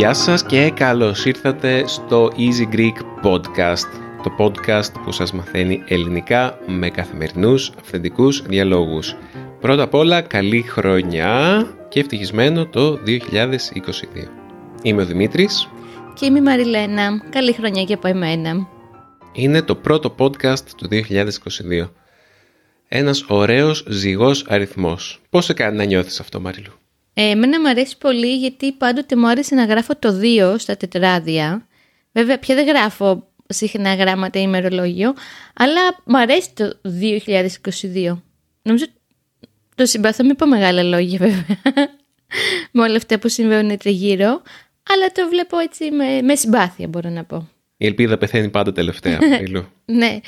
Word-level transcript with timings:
Γεια 0.00 0.14
σας 0.14 0.44
και 0.44 0.70
καλώς 0.70 1.24
ήρθατε 1.24 1.82
στο 1.86 2.30
Easy 2.36 2.74
Greek 2.74 3.26
Podcast, 3.26 3.88
το 4.22 4.32
podcast 4.38 4.92
που 5.04 5.12
σας 5.12 5.32
μαθαίνει 5.32 5.82
ελληνικά 5.88 6.58
με 6.66 6.90
καθημερινούς 6.90 7.72
αυθεντικούς 7.80 8.42
διαλόγους. 8.42 9.16
Πρώτα 9.60 9.82
απ' 9.82 9.94
όλα, 9.94 10.20
καλή 10.20 10.62
χρονιά 10.62 11.66
και 11.90 12.00
ευτυχισμένο 12.00 12.66
το 12.66 12.98
2022. 13.06 13.18
Είμαι 14.82 15.02
ο 15.02 15.06
Δημήτρης. 15.06 15.68
Και 16.14 16.26
είμαι 16.26 16.38
η 16.38 16.42
Μαριλένα. 16.42 17.22
Καλή 17.30 17.52
χρονιά 17.52 17.84
και 17.84 17.94
από 17.94 18.08
εμένα. 18.08 18.68
Είναι 19.32 19.62
το 19.62 19.74
πρώτο 19.74 20.14
podcast 20.18 20.64
του 20.76 20.88
2022. 20.90 21.90
Ένας 22.88 23.24
ωραίος 23.28 23.84
ζυγός 23.88 24.46
αριθμός. 24.48 25.20
Πώς 25.30 25.44
σε 25.44 25.52
κάνει 25.52 25.76
να 25.76 25.84
νιώθεις 25.84 26.20
αυτό, 26.20 26.40
Μαριλού; 26.40 26.72
Ε, 27.14 27.30
εμένα 27.30 27.60
μου 27.60 27.68
αρέσει 27.68 27.98
πολύ 27.98 28.36
γιατί 28.36 28.72
πάντοτε 28.72 29.16
μου 29.16 29.28
άρεσε 29.28 29.54
να 29.54 29.64
γράφω 29.64 29.96
το 29.98 30.18
2 30.20 30.54
στα 30.58 30.76
τετράδια. 30.76 31.66
Βέβαια, 32.12 32.38
πια 32.38 32.54
δεν 32.54 32.66
γράφω 32.66 33.28
συχνά 33.46 33.94
γράμματα 33.94 34.38
ή 34.38 34.42
ημερολόγιο, 34.46 35.14
αλλά 35.54 35.80
μου 36.04 36.18
αρέσει 36.18 36.50
το 36.54 36.72
2022. 36.82 38.22
Νομίζω 38.62 38.84
το 39.80 39.86
συμπαθώ 39.86 40.24
με 40.24 40.34
πω 40.34 40.46
μεγάλα 40.46 40.82
λόγια 40.82 41.18
βέβαια, 41.18 41.44
με 42.72 42.82
όλα 42.82 42.96
αυτά 42.96 43.18
που 43.18 43.28
συμβαίνουν 43.28 43.76
τριγύρω, 43.76 44.42
αλλά 44.90 45.06
το 45.12 45.28
βλέπω 45.28 45.58
έτσι 45.58 45.90
με, 45.90 46.22
με 46.22 46.34
συμπάθεια 46.34 46.88
μπορώ 46.88 47.10
να 47.10 47.24
πω. 47.24 47.48
Η 47.76 47.86
ελπίδα 47.86 48.18
πεθαίνει 48.18 48.48
πάντα 48.48 48.72
τελευταία, 48.72 49.18
Μαριλού. 49.30 49.66
ναι. 49.84 50.20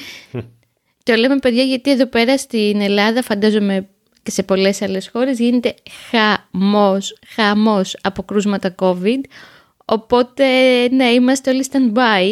το 1.03 1.15
λέμε 1.15 1.37
παιδιά 1.37 1.63
γιατί 1.63 1.91
εδώ 1.91 2.07
πέρα 2.07 2.39
στην 2.39 2.81
Ελλάδα 2.81 3.23
φαντάζομαι 3.23 3.89
και 4.23 4.31
σε 4.31 4.43
πολλές 4.43 4.83
άλλες 4.83 5.09
χώρες 5.09 5.39
γίνεται 5.39 5.75
χαμός, 6.11 7.19
χαμός 7.27 7.97
από 8.03 8.23
κρούσματα 8.23 8.75
COVID. 8.79 9.21
Οπότε 9.85 10.45
ναι, 10.89 11.05
είμαστε 11.05 11.51
όλοι 11.51 11.65
stand-by 11.73 12.25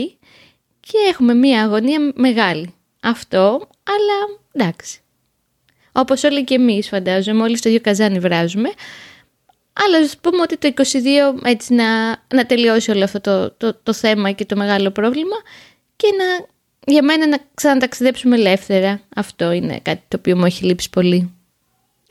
και 0.81 0.99
έχουμε 1.11 1.35
μία 1.35 1.63
αγωνία 1.63 2.13
μεγάλη. 2.15 2.75
Αυτό, 3.01 3.69
αλλά 3.83 4.39
εντάξει. 4.53 5.00
Όπως 5.93 6.25
όλοι 6.25 6.45
και 6.45 6.55
εμείς 6.55 6.89
φαντάζομαι, 6.89 7.43
όλοι 7.43 7.57
στο 7.57 7.69
ίδιο 7.69 7.81
καζάνι 7.81 8.19
βράζουμε. 8.19 8.69
Αλλά 9.73 9.99
ας 10.05 10.17
πούμε 10.21 10.43
ότι 10.43 10.57
το 10.57 10.73
22 10.77 10.83
έτσι 11.45 11.75
να, 11.75 12.11
να 12.35 12.47
τελειώσει 12.47 12.91
όλο 12.91 13.05
αυτό 13.05 13.21
το, 13.21 13.51
το, 13.51 13.79
το 13.83 13.93
θέμα 13.93 14.31
και 14.31 14.45
το 14.45 14.57
μεγάλο 14.57 14.91
πρόβλημα 14.91 15.37
και 15.97 16.07
να, 16.19 16.47
για 16.93 17.03
μένα 17.03 17.27
να 17.27 17.39
ξαναταξιδέψουμε 17.55 18.37
ελεύθερα. 18.37 19.01
Αυτό 19.17 19.53
είναι 19.53 19.81
κάτι 19.83 20.03
το 20.09 20.17
οποίο 20.19 20.37
μου 20.37 20.45
έχει 20.45 20.65
λείψει 20.65 20.91
πολύ 20.91 21.35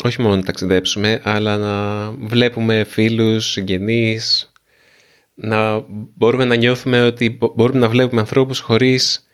όχι 0.03 0.21
μόνο 0.21 0.36
να 0.36 0.43
ταξιδέψουμε, 0.43 1.21
αλλά 1.23 1.58
να 1.58 2.09
βλέπουμε 2.11 2.83
φίλους, 2.83 3.52
συγγενείς, 3.52 4.52
να 5.33 5.83
μπορούμε 5.89 6.45
να 6.45 6.55
νιώθουμε 6.55 7.03
ότι 7.03 7.38
μπορούμε 7.55 7.80
να 7.80 7.89
βλέπουμε 7.89 8.21
ανθρώπους 8.21 8.59
χωρίς 8.59 9.28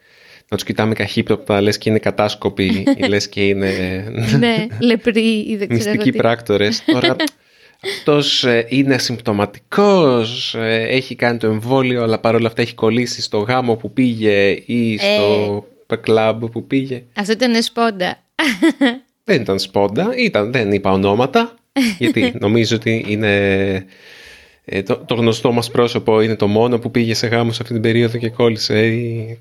να 0.50 0.58
τους 0.58 0.66
κοιτάμε 0.66 0.94
καχύπτωπτα, 0.94 1.62
λες 1.62 1.78
και 1.78 1.90
είναι 1.90 2.00
κατάσκοποι 2.00 2.86
ή 2.98 3.08
λες 3.10 3.30
και 3.30 3.48
είναι 3.48 3.72
ναι, 4.40 4.68
λεπροί 4.80 5.46
ή 5.48 5.56
δεν 5.58 5.68
μυστικοί 5.72 6.12
πράκτορες. 6.12 6.84
Τώρα 6.86 7.16
αυτός 7.84 8.44
ε, 8.44 8.66
είναι 8.70 8.98
συμπτωματικός, 8.98 10.56
ε, 10.56 10.86
έχει 10.90 11.16
κάνει 11.16 11.38
το 11.38 11.48
εμβόλιο, 11.48 12.04
αλλά 12.04 12.20
παρόλα 12.20 12.48
αυτά 12.48 12.62
έχει 12.62 12.74
κολλήσει 12.74 13.22
στο 13.22 13.38
γάμο 13.38 13.76
που 13.76 13.94
πήγε 13.94 14.52
ή 14.66 14.98
στο 14.98 15.66
ε, 15.88 15.96
κλαμπ 15.96 16.46
που 16.46 16.68
πήγε. 16.68 17.04
Αυτό 17.14 17.31
ήταν 17.31 17.64
σπόντα. 17.64 18.18
Δεν 19.28 19.42
ήταν 19.42 19.59
σπόντα, 19.59 20.14
ήταν, 20.18 20.52
δεν 20.52 20.72
είπα 20.72 20.92
ονόματα, 20.92 21.56
γιατί 21.98 22.34
νομίζω 22.40 22.75
ότι 22.75 23.06
είναι 23.08 23.86
ε, 24.66 24.84
το, 24.84 24.98
το, 24.98 25.16
γνωστό 25.16 25.52
μας 25.52 25.72
πρόσωπο 25.72 26.22
είναι 26.22 26.36
το 26.36 26.48
μόνο 26.48 26.80
που 26.80 26.92
πήγε 26.92 27.14
σε 27.14 27.28
γάμο 27.28 27.52
σε 27.52 27.62
αυτή 27.62 27.74
την 27.74 27.81
περίοδο 27.81 28.18
και 28.18 28.30
κόλλησε 28.30 28.88
ή 28.88 29.38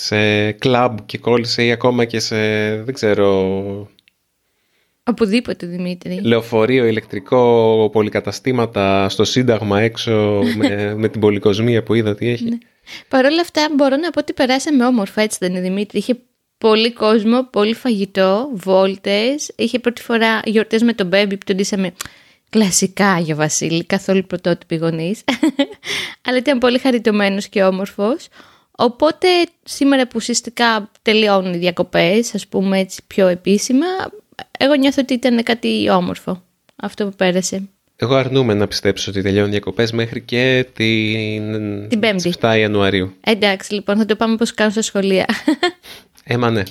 σε 0.00 0.52
κλαμπ 0.52 0.98
και 1.06 1.18
κόλλησε 1.18 1.64
ή 1.64 1.70
ακόμα 1.70 2.04
και 2.04 2.20
σε, 2.20 2.36
δεν 2.76 2.94
ξέρω... 2.94 3.88
Οπουδήποτε, 5.04 5.66
Δημήτρη. 5.66 6.20
Λεωφορείο, 6.22 6.84
ηλεκτρικό, 6.84 7.88
πολυκαταστήματα 7.92 9.08
στο 9.08 9.24
Σύνταγμα 9.24 9.80
έξω 9.80 10.42
με, 10.56 10.68
με 11.00 11.08
την 11.08 11.20
πολυκοσμία 11.20 11.82
που 11.82 11.94
είδα 11.94 12.14
τι 12.14 12.28
έχει. 12.28 12.44
Ναι. 12.44 12.58
Παρ' 13.08 13.24
όλα 13.24 13.40
αυτά 13.40 13.68
μπορώ 13.76 13.96
να 13.96 14.10
πω 14.10 14.20
ότι 14.20 14.32
περάσαμε 14.32 14.86
όμορφα, 14.86 15.22
έτσι 15.22 15.38
δεν 15.40 15.50
είναι 15.50 15.60
Δημήτρη. 15.60 15.98
Είχε 15.98 16.16
πολύ 16.58 16.92
κόσμο, 16.92 17.44
πολύ 17.50 17.74
φαγητό, 17.74 18.50
βόλτες. 18.52 19.52
Είχε 19.56 19.78
πρώτη 19.78 20.02
φορά 20.02 20.40
γιορτές 20.44 20.82
με 20.82 20.92
τον 20.92 21.06
Μπέμπι 21.06 21.36
που 21.36 21.44
τον 21.44 21.56
ντύσαμε 21.56 21.92
κλασικά 22.50 23.18
για 23.18 23.34
Βασίλη, 23.34 23.84
καθόλου 23.84 24.26
πρωτότυπη 24.26 24.76
γονείς. 24.76 25.24
Αλλά 26.26 26.38
ήταν 26.38 26.58
πολύ 26.58 26.78
χαριτωμένος 26.78 27.48
και 27.48 27.62
όμορφος. 27.62 28.28
Οπότε 28.80 29.28
σήμερα 29.64 30.02
που 30.02 30.12
ουσιαστικά 30.14 30.90
τελειώνουν 31.02 31.54
οι 31.54 31.58
διακοπές, 31.58 32.34
ας 32.34 32.46
πούμε 32.46 32.78
έτσι 32.78 33.02
πιο 33.06 33.26
επίσημα, 33.26 33.86
εγώ 34.58 34.74
νιώθω 34.74 35.02
ότι 35.02 35.14
ήταν 35.14 35.42
κάτι 35.42 35.90
όμορφο 35.90 36.42
αυτό 36.76 37.04
που 37.04 37.16
πέρασε. 37.16 37.68
Εγώ 37.96 38.14
αρνούμαι 38.14 38.54
να 38.54 38.66
πιστέψω 38.66 39.10
ότι 39.10 39.22
τελειώνουν 39.22 39.50
διακοπές 39.50 39.92
μέχρι 39.92 40.20
και 40.20 40.66
την, 40.72 41.88
την 41.88 42.00
5η. 42.02 42.30
7 42.40 42.58
Ιανουαρίου. 42.58 43.12
Εντάξει, 43.20 43.74
λοιπόν, 43.74 43.96
θα 43.96 44.04
το 44.04 44.16
πάμε 44.16 44.36
πώ 44.36 44.44
κάνουν 44.54 44.72
στα 44.72 44.82
σχολεία. 44.82 45.26
Έμα 46.24 46.50
ναι. 46.50 46.62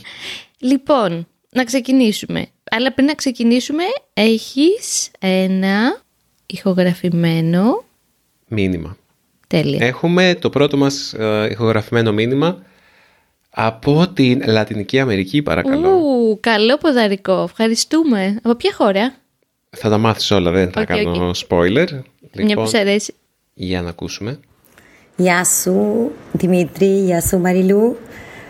Λοιπόν, 0.59 1.28
να 1.50 1.64
ξεκινήσουμε. 1.64 2.48
Αλλά 2.72 2.94
πριν 2.94 3.06
να 3.06 3.16
ξεκινήσουμε, 3.16 3.84
έχεις 4.14 5.12
ένα 5.19 6.02
ηχογραφημένο... 6.46 7.84
Μήνυμα. 8.48 8.98
Τέλεια. 9.50 9.86
Έχουμε 9.86 10.38
το 10.42 10.50
πρώτο 10.50 10.78
μας 10.78 11.14
ε, 11.14 11.48
ηχογραφημένο 11.52 12.12
μήνυμα 12.12 12.58
από 13.50 14.08
την 14.14 14.44
Λατινική 14.48 15.00
Αμερική, 15.00 15.42
παρακαλώ. 15.42 15.90
Ου, 15.90 16.38
καλό 16.40 16.78
ποδαρικό. 16.78 17.42
Ευχαριστούμε. 17.44 18.40
Από 18.44 18.56
ποια 18.56 18.74
χώρα; 18.74 19.14
Θα 19.70 19.90
τα 19.90 19.98
μάθεις 19.98 20.32
όλα, 20.32 20.52
δεν 20.52 20.72
θα 20.72 20.86
κάνω 20.86 21.32
spoiler. 21.48 21.88
Μια 21.88 22.02
που 22.32 22.48
λοιπόν, 22.48 22.70
αρέσει. 22.76 23.14
Για 23.54 23.82
να 23.82 23.90
ακούσουμε. 23.90 24.40
Γεια 25.16 25.46
σου, 25.46 26.12
Δημήτρη. 26.31 26.86
Γεια 26.86 27.22
σου, 27.22 27.40
Μαριλού. 27.40 27.98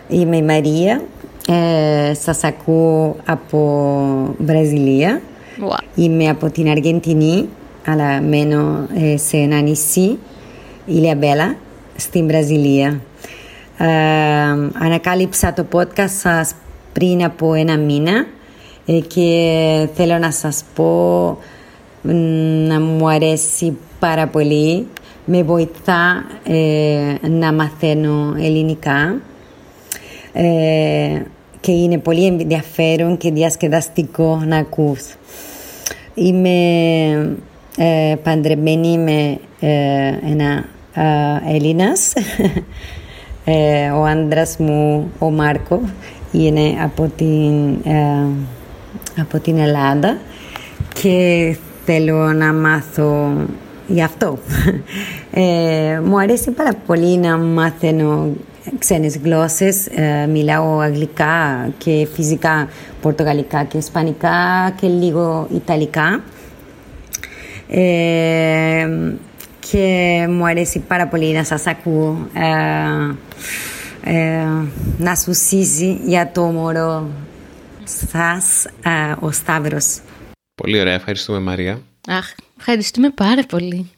Είμαι 0.08 0.36
η 0.36 0.42
Μαρία. 0.42 1.02
Ε, 1.48 2.14
σας 2.14 2.44
ακούω 2.44 3.16
από 3.24 4.34
Βραζιλία. 4.38 5.22
Είμαι 5.94 6.28
από 6.28 6.50
την 6.50 6.68
Αργεντινή, 6.68 7.48
αλλά 7.86 8.20
μένω 8.20 8.88
ε, 8.94 9.16
σε 9.16 9.36
ένα 9.36 9.60
νησί, 9.60 10.18
Ηλιαμπέλα, 10.90 11.56
στην 11.96 12.26
Βραζιλία. 12.26 13.00
Ε, 13.78 13.86
ανακάλυψα 14.84 15.52
το 15.52 15.66
podcast 15.72 16.10
σας 16.20 16.54
πριν 16.92 17.24
από 17.24 17.54
ένα 17.54 17.78
μήνα 17.78 18.26
ε, 18.86 18.92
και 18.92 19.88
θέλω 19.94 20.18
να 20.18 20.30
σας 20.30 20.64
πω 20.74 21.38
να 22.68 22.80
μου 22.80 23.08
αρέσει 23.08 23.76
πάρα 23.98 24.26
πολύ. 24.26 24.86
Με 25.24 25.42
βοηθά 25.42 26.24
ε, 26.44 27.28
να 27.28 27.52
μαθαίνω 27.52 28.34
ελληνικά 28.38 29.20
ε, 30.32 31.22
και 31.60 31.72
είναι 31.72 31.98
πολύ 31.98 32.26
ενδιαφέρον 32.26 33.16
και 33.16 33.30
διασκεδαστικό 33.30 34.42
να 34.46 34.56
ακούς. 34.56 35.02
Είμαι 36.14 36.58
ε, 37.76 38.14
παντρεμένη 38.22 38.98
με 38.98 39.38
ε, 39.60 40.30
ένα 40.30 40.64
ε, 40.94 41.54
Έλληνας. 41.54 42.12
Ε, 43.44 43.90
ο 43.90 44.04
άντρας 44.04 44.56
μου, 44.58 45.10
ο 45.18 45.30
Μάρκο, 45.30 45.80
είναι 46.32 46.74
από 46.82 47.10
την, 47.16 47.70
ε, 47.92 48.26
από 49.20 49.38
την 49.38 49.58
Ελλάδα 49.58 50.18
και 50.94 51.56
θέλω 51.84 52.32
να 52.32 52.52
μάθω 52.52 53.32
γι' 53.86 54.02
αυτό. 54.02 54.38
μου 56.04 56.20
αρέσει 56.20 56.50
πάρα 56.50 56.72
πολύ 56.86 57.16
να 57.16 57.38
μάθαινω 57.38 58.28
ξένες 58.78 59.16
γλώσσες. 59.16 59.86
Ε, 59.86 60.26
μιλάω 60.26 60.78
αγγλικά 60.78 61.68
και 61.78 62.08
φυσικά 62.12 62.68
πορτογαλικά 63.00 63.64
και 63.64 63.76
ισπανικά 63.76 64.72
και 64.80 64.86
λίγο 64.86 65.48
ιταλικά. 65.54 66.22
Ε, 67.68 68.88
και 69.70 70.26
μου 70.28 70.46
αρέσει 70.46 70.78
πάρα 70.78 71.08
πολύ 71.08 71.32
να 71.32 71.44
σας 71.44 71.66
ακούω. 71.66 72.28
Ε, 74.04 74.44
να 74.98 75.14
σου 75.14 75.34
σύζει 75.34 75.98
για 76.04 76.30
το 76.32 76.42
μωρό 76.42 77.10
σας 77.84 78.66
ο 79.20 79.30
Σταύρος. 79.30 80.00
Πολύ 80.54 80.80
ωραία, 80.80 80.94
ευχαριστούμε 80.94 81.38
Μαρία. 81.38 81.82
Αχ, 82.08 82.32
ευχαριστούμε 82.58 83.10
πάρα 83.10 83.42
πολύ. 83.42 83.90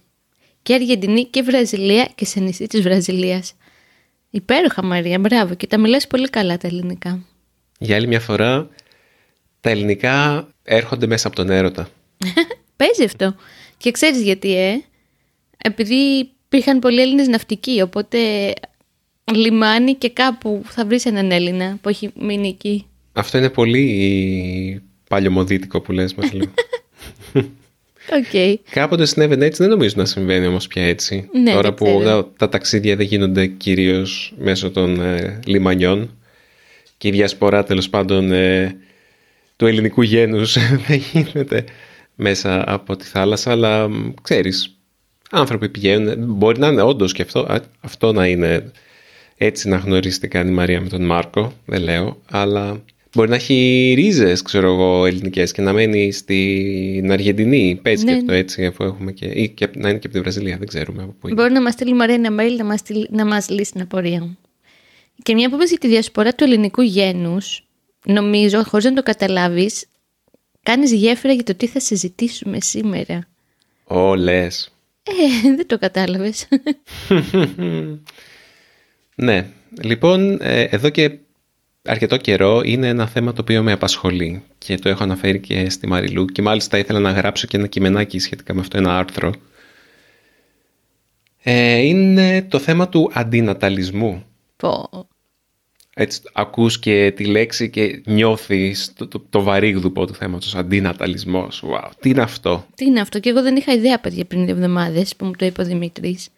Και 0.62 0.74
Αργεντινή 0.74 1.24
και 1.24 1.42
Βραζιλία 1.42 2.08
και 2.14 2.24
σε 2.24 2.40
νησί 2.40 2.66
της 2.66 2.82
Βραζιλίας. 2.82 3.54
Υπέροχα 4.30 4.84
Μαρία, 4.84 5.18
μπράβο 5.18 5.54
και 5.54 5.66
τα 5.66 5.78
μιλάς 5.78 6.06
πολύ 6.06 6.30
καλά 6.30 6.56
τα 6.56 6.66
ελληνικά. 6.66 7.22
Για 7.78 7.96
άλλη 7.96 8.06
μια 8.06 8.20
φορά, 8.20 8.68
τα 9.60 9.70
ελληνικά 9.70 10.48
έρχονται 10.62 11.06
μέσα 11.06 11.26
από 11.26 11.36
τον 11.36 11.50
έρωτα. 11.50 11.88
Παίζει 12.76 13.04
αυτό. 13.04 13.34
Και 13.76 13.90
ξέρεις 13.90 14.22
γιατί, 14.22 14.56
ε; 14.56 14.82
Επειδή 15.64 16.30
υπήρχαν 16.44 16.78
πολλοί 16.78 17.00
Έλληνες 17.00 17.28
ναυτικοί, 17.28 17.80
οπότε 17.80 18.18
λιμάνι 19.34 19.94
και 19.94 20.10
κάπου 20.10 20.62
θα 20.64 20.84
βρεις 20.84 21.04
έναν 21.04 21.30
Έλληνα 21.30 21.78
που 21.80 21.88
έχει 21.88 22.10
μείνει 22.20 22.48
εκεί. 22.48 22.86
Αυτό 23.12 23.38
είναι 23.38 23.50
πολύ 23.50 24.82
παλιωμοδίτικο 25.08 25.80
που 25.80 25.92
λες 25.92 26.14
μας 26.14 26.32
λίγο. 26.32 26.52
Okay. 28.32 28.54
Κάποτε 28.70 29.06
συνέβαινε 29.06 29.44
έτσι, 29.44 29.62
δεν 29.62 29.70
νομίζω 29.70 29.94
να 29.96 30.04
συμβαίνει 30.04 30.46
όμως 30.46 30.66
πια 30.66 30.82
έτσι. 30.82 31.28
Ναι, 31.32 31.52
Τώρα 31.52 31.62
δεν 31.62 31.74
που 31.74 31.84
ξέρω. 31.84 32.22
τα, 32.22 32.32
τα 32.36 32.48
ταξίδια 32.48 32.96
δεν 32.96 33.06
γίνονται 33.06 33.46
κυρίως 33.46 34.34
μέσω 34.38 34.70
των 34.70 35.00
ε, 35.00 35.40
λιμανιών 35.46 36.10
και 36.98 37.08
η 37.08 37.10
διασπορά 37.10 37.64
τέλος 37.64 37.88
πάντων 37.88 38.32
ε, 38.32 38.76
του 39.56 39.66
ελληνικού 39.66 40.02
γένους 40.02 40.56
δεν 40.86 41.02
γίνεται 41.12 41.64
μέσα 42.14 42.72
από 42.72 42.96
τη 42.96 43.04
θάλασσα, 43.04 43.50
αλλά 43.50 43.88
μ, 43.88 44.12
ξέρεις, 44.22 44.71
άνθρωποι 45.32 45.68
πηγαίνουν, 45.68 46.24
μπορεί 46.34 46.58
να 46.58 46.68
είναι 46.68 46.82
όντως 46.82 47.12
και 47.12 47.22
αυτό, 47.22 47.38
α, 47.40 47.60
αυτό 47.80 48.12
να 48.12 48.26
είναι 48.26 48.70
έτσι 49.36 49.68
να 49.68 49.76
γνωρίσει 49.76 50.20
τι 50.20 50.28
κάνει 50.28 50.50
η 50.50 50.54
Μαρία 50.54 50.80
με 50.80 50.88
τον 50.88 51.04
Μάρκο, 51.04 51.52
δεν 51.66 51.82
λέω, 51.82 52.18
αλλά 52.30 52.82
μπορεί 53.14 53.28
να 53.28 53.34
έχει 53.34 53.92
ρίζες, 53.96 54.42
ξέρω 54.42 54.72
εγώ, 54.72 55.06
ελληνικές 55.06 55.52
και 55.52 55.62
να 55.62 55.72
μένει 55.72 56.12
στην 56.12 57.12
Αργεντινή, 57.12 57.78
παίζει 57.82 58.04
Ναι, 58.04 58.10
και 58.10 58.16
αυτό 58.18 58.32
ναι. 58.32 58.38
έτσι, 58.38 58.66
αφού 58.66 58.84
έχουμε 58.84 59.12
και, 59.12 59.26
ή 59.26 59.48
και 59.48 59.68
να 59.74 59.88
είναι 59.88 59.98
και 59.98 60.06
από 60.06 60.16
τη 60.16 60.20
Βραζιλία, 60.20 60.56
δεν 60.58 60.66
ξέρουμε 60.66 61.02
από 61.02 61.14
πού 61.20 61.28
είναι. 61.28 61.40
Μπορεί 61.42 61.52
να 61.52 61.62
μας 61.62 61.72
στείλει 61.72 61.90
η 61.90 61.94
Μαρία 61.94 62.14
ένα 62.14 62.30
mail 62.42 62.56
να 62.56 62.64
μας, 62.64 62.80
στείλει- 62.80 63.10
να 63.10 63.24
μας 63.26 63.48
λύσει 63.48 63.72
την 63.72 63.80
απορία. 63.80 64.36
Και 65.22 65.34
μια 65.34 65.48
που 65.48 65.54
είπες 65.54 65.68
για 65.68 65.78
τη 65.78 65.88
διασπορά 65.88 66.34
του 66.34 66.44
ελληνικού 66.44 66.82
γένους, 66.82 67.64
νομίζω, 68.04 68.62
χωρίς 68.64 68.84
να 68.84 68.92
το 68.92 69.02
καταλάβεις, 69.02 69.84
κάνεις 70.62 70.92
γέφυρα 70.92 71.32
για 71.32 71.42
το 71.44 71.54
τι 71.54 71.66
θα 71.66 71.80
συζητήσουμε 71.80 72.60
σήμερα. 72.60 73.26
Ω, 73.84 74.14
λες. 74.14 74.72
Ε, 75.02 75.54
δεν 75.56 75.66
το 75.66 75.78
κατάλαβες. 75.78 76.48
Ναι, 79.14 79.46
λοιπόν, 79.82 80.38
ε, 80.40 80.62
εδώ 80.62 80.88
και 80.90 81.18
αρκετό 81.84 82.16
καιρό 82.16 82.60
είναι 82.64 82.88
ένα 82.88 83.06
θέμα 83.06 83.32
το 83.32 83.40
οποίο 83.40 83.62
με 83.62 83.72
απασχολεί 83.72 84.42
και 84.58 84.76
το 84.78 84.88
έχω 84.88 85.02
αναφέρει 85.02 85.40
και 85.40 85.70
στη 85.70 85.86
Μαριλού 85.86 86.24
και 86.24 86.42
μάλιστα 86.42 86.78
ήθελα 86.78 86.98
να 86.98 87.10
γράψω 87.10 87.46
και 87.46 87.56
ένα 87.56 87.66
κειμενάκι 87.66 88.18
σχετικά 88.18 88.54
με 88.54 88.60
αυτό, 88.60 88.78
ένα 88.78 88.98
άρθρο. 88.98 89.32
Ε, 91.42 91.76
είναι 91.78 92.42
το 92.42 92.58
θέμα 92.58 92.88
του 92.88 93.10
αντιναταλισμού. 93.12 94.24
Πω. 94.56 95.06
Έτσι, 95.94 96.20
ακούς 96.32 96.78
και 96.78 97.12
τη 97.16 97.24
λέξη 97.24 97.70
και 97.70 98.02
νιώθεις 98.04 98.92
το, 98.96 99.06
το, 99.06 99.24
το 99.30 99.42
βαρύγδουπο 99.42 100.06
του 100.06 100.14
θέματος, 100.14 100.54
αντιναταλισμός. 100.54 101.64
Wow, 101.66 101.90
τι 102.00 102.08
είναι 102.08 102.22
αυτό; 102.22 102.66
Τι 102.74 102.84
είναι 102.84 103.00
αυτό, 103.00 103.20
και 103.20 103.28
εγώ 103.28 103.42
δεν 103.42 103.56
είχα 103.56 103.72
ιδέα, 103.72 104.00
παιδιά, 104.00 104.24
πριν 104.24 104.44
δύο 104.44 104.54
εβδομάδες 104.54 105.16
που 105.16 105.24
μου 105.24 105.32
το 105.36 105.46
είπε 105.46 105.62
ο 105.62 105.64
Δημήτρης. 105.64 106.28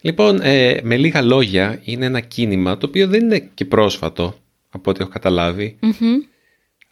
Λοιπόν, 0.00 0.40
ε, 0.42 0.80
με 0.82 0.96
λίγα 0.96 1.22
λόγια, 1.22 1.80
είναι 1.84 2.04
ένα 2.04 2.20
κίνημα 2.20 2.76
το 2.76 2.86
οποίο 2.86 3.06
δεν 3.06 3.22
είναι 3.22 3.50
και 3.54 3.64
πρόσφατο, 3.64 4.38
από 4.70 4.90
ό,τι 4.90 5.00
έχω 5.00 5.10
καταλάβει. 5.10 5.76
Μμμ. 5.80 6.16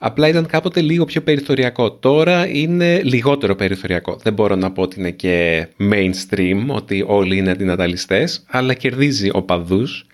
Απλά 0.05 0.29
ήταν 0.29 0.47
κάποτε 0.47 0.81
λίγο 0.81 1.05
πιο 1.05 1.23
περιθωριακό. 1.23 1.93
Τώρα 1.93 2.49
είναι 2.49 3.03
λιγότερο 3.03 3.55
περιθωριακό. 3.55 4.19
Δεν 4.23 4.33
μπορώ 4.33 4.55
να 4.55 4.73
πω 4.73 4.83
ότι 4.83 4.99
είναι 4.99 5.11
και 5.11 5.67
mainstream, 5.79 6.65
ότι 6.67 7.05
όλοι 7.07 7.37
είναι 7.37 7.51
αντιναταλιστές, 7.51 8.45
αλλά 8.47 8.75
κερδίζει 8.75 9.31
οπαδούς 9.33 10.07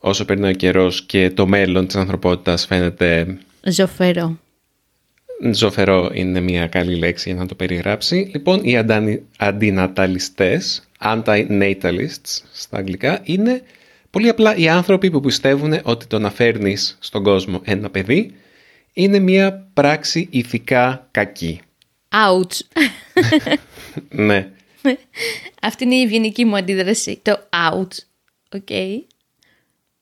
όσο 0.00 0.24
περνάει 0.24 0.50
ο 0.50 0.54
καιρός 0.54 1.02
και 1.06 1.30
το 1.30 1.46
μέλλον 1.46 1.86
της 1.86 1.96
ανθρωπότητας 1.96 2.66
φαίνεται 2.66 3.38
Ζωφερό. 3.62 4.38
ζωφερό 5.52 6.10
είναι 6.14 6.40
μια 6.40 6.66
καλή 6.66 6.94
λέξη 6.96 7.30
για 7.30 7.38
να 7.38 7.46
το 7.46 7.54
περιγράψει. 7.54 8.30
Λοιπόν, 8.32 8.60
οι 8.62 8.76
αντανι- 8.76 9.20
αντιναταλιστές, 9.38 10.88
anti-natalists 11.00 12.42
στα 12.52 12.78
αγγλικά, 12.78 13.20
είναι 13.22 13.62
πολύ 14.10 14.28
απλά 14.28 14.56
οι 14.56 14.68
άνθρωποι 14.68 15.10
που 15.10 15.20
πιστεύουν 15.20 15.78
ότι 15.82 16.06
το 16.06 16.18
να 16.18 16.30
φέρνεις 16.30 16.96
στον 17.00 17.22
κόσμο 17.22 17.60
ένα 17.64 17.90
παιδί 17.90 18.34
είναι 18.92 19.18
μια 19.18 19.66
πράξη 19.74 20.28
ηθικά 20.30 21.08
κακή. 21.10 21.60
Ouch. 22.08 22.58
Ναι. 24.08 24.48
Αυτή 25.62 25.84
είναι 25.84 25.94
η 25.94 26.02
ευγενική 26.02 26.44
μου 26.44 26.56
αντίδραση. 26.56 27.18
Το 27.22 27.38
ouch. 27.72 27.98
OK. 28.52 28.68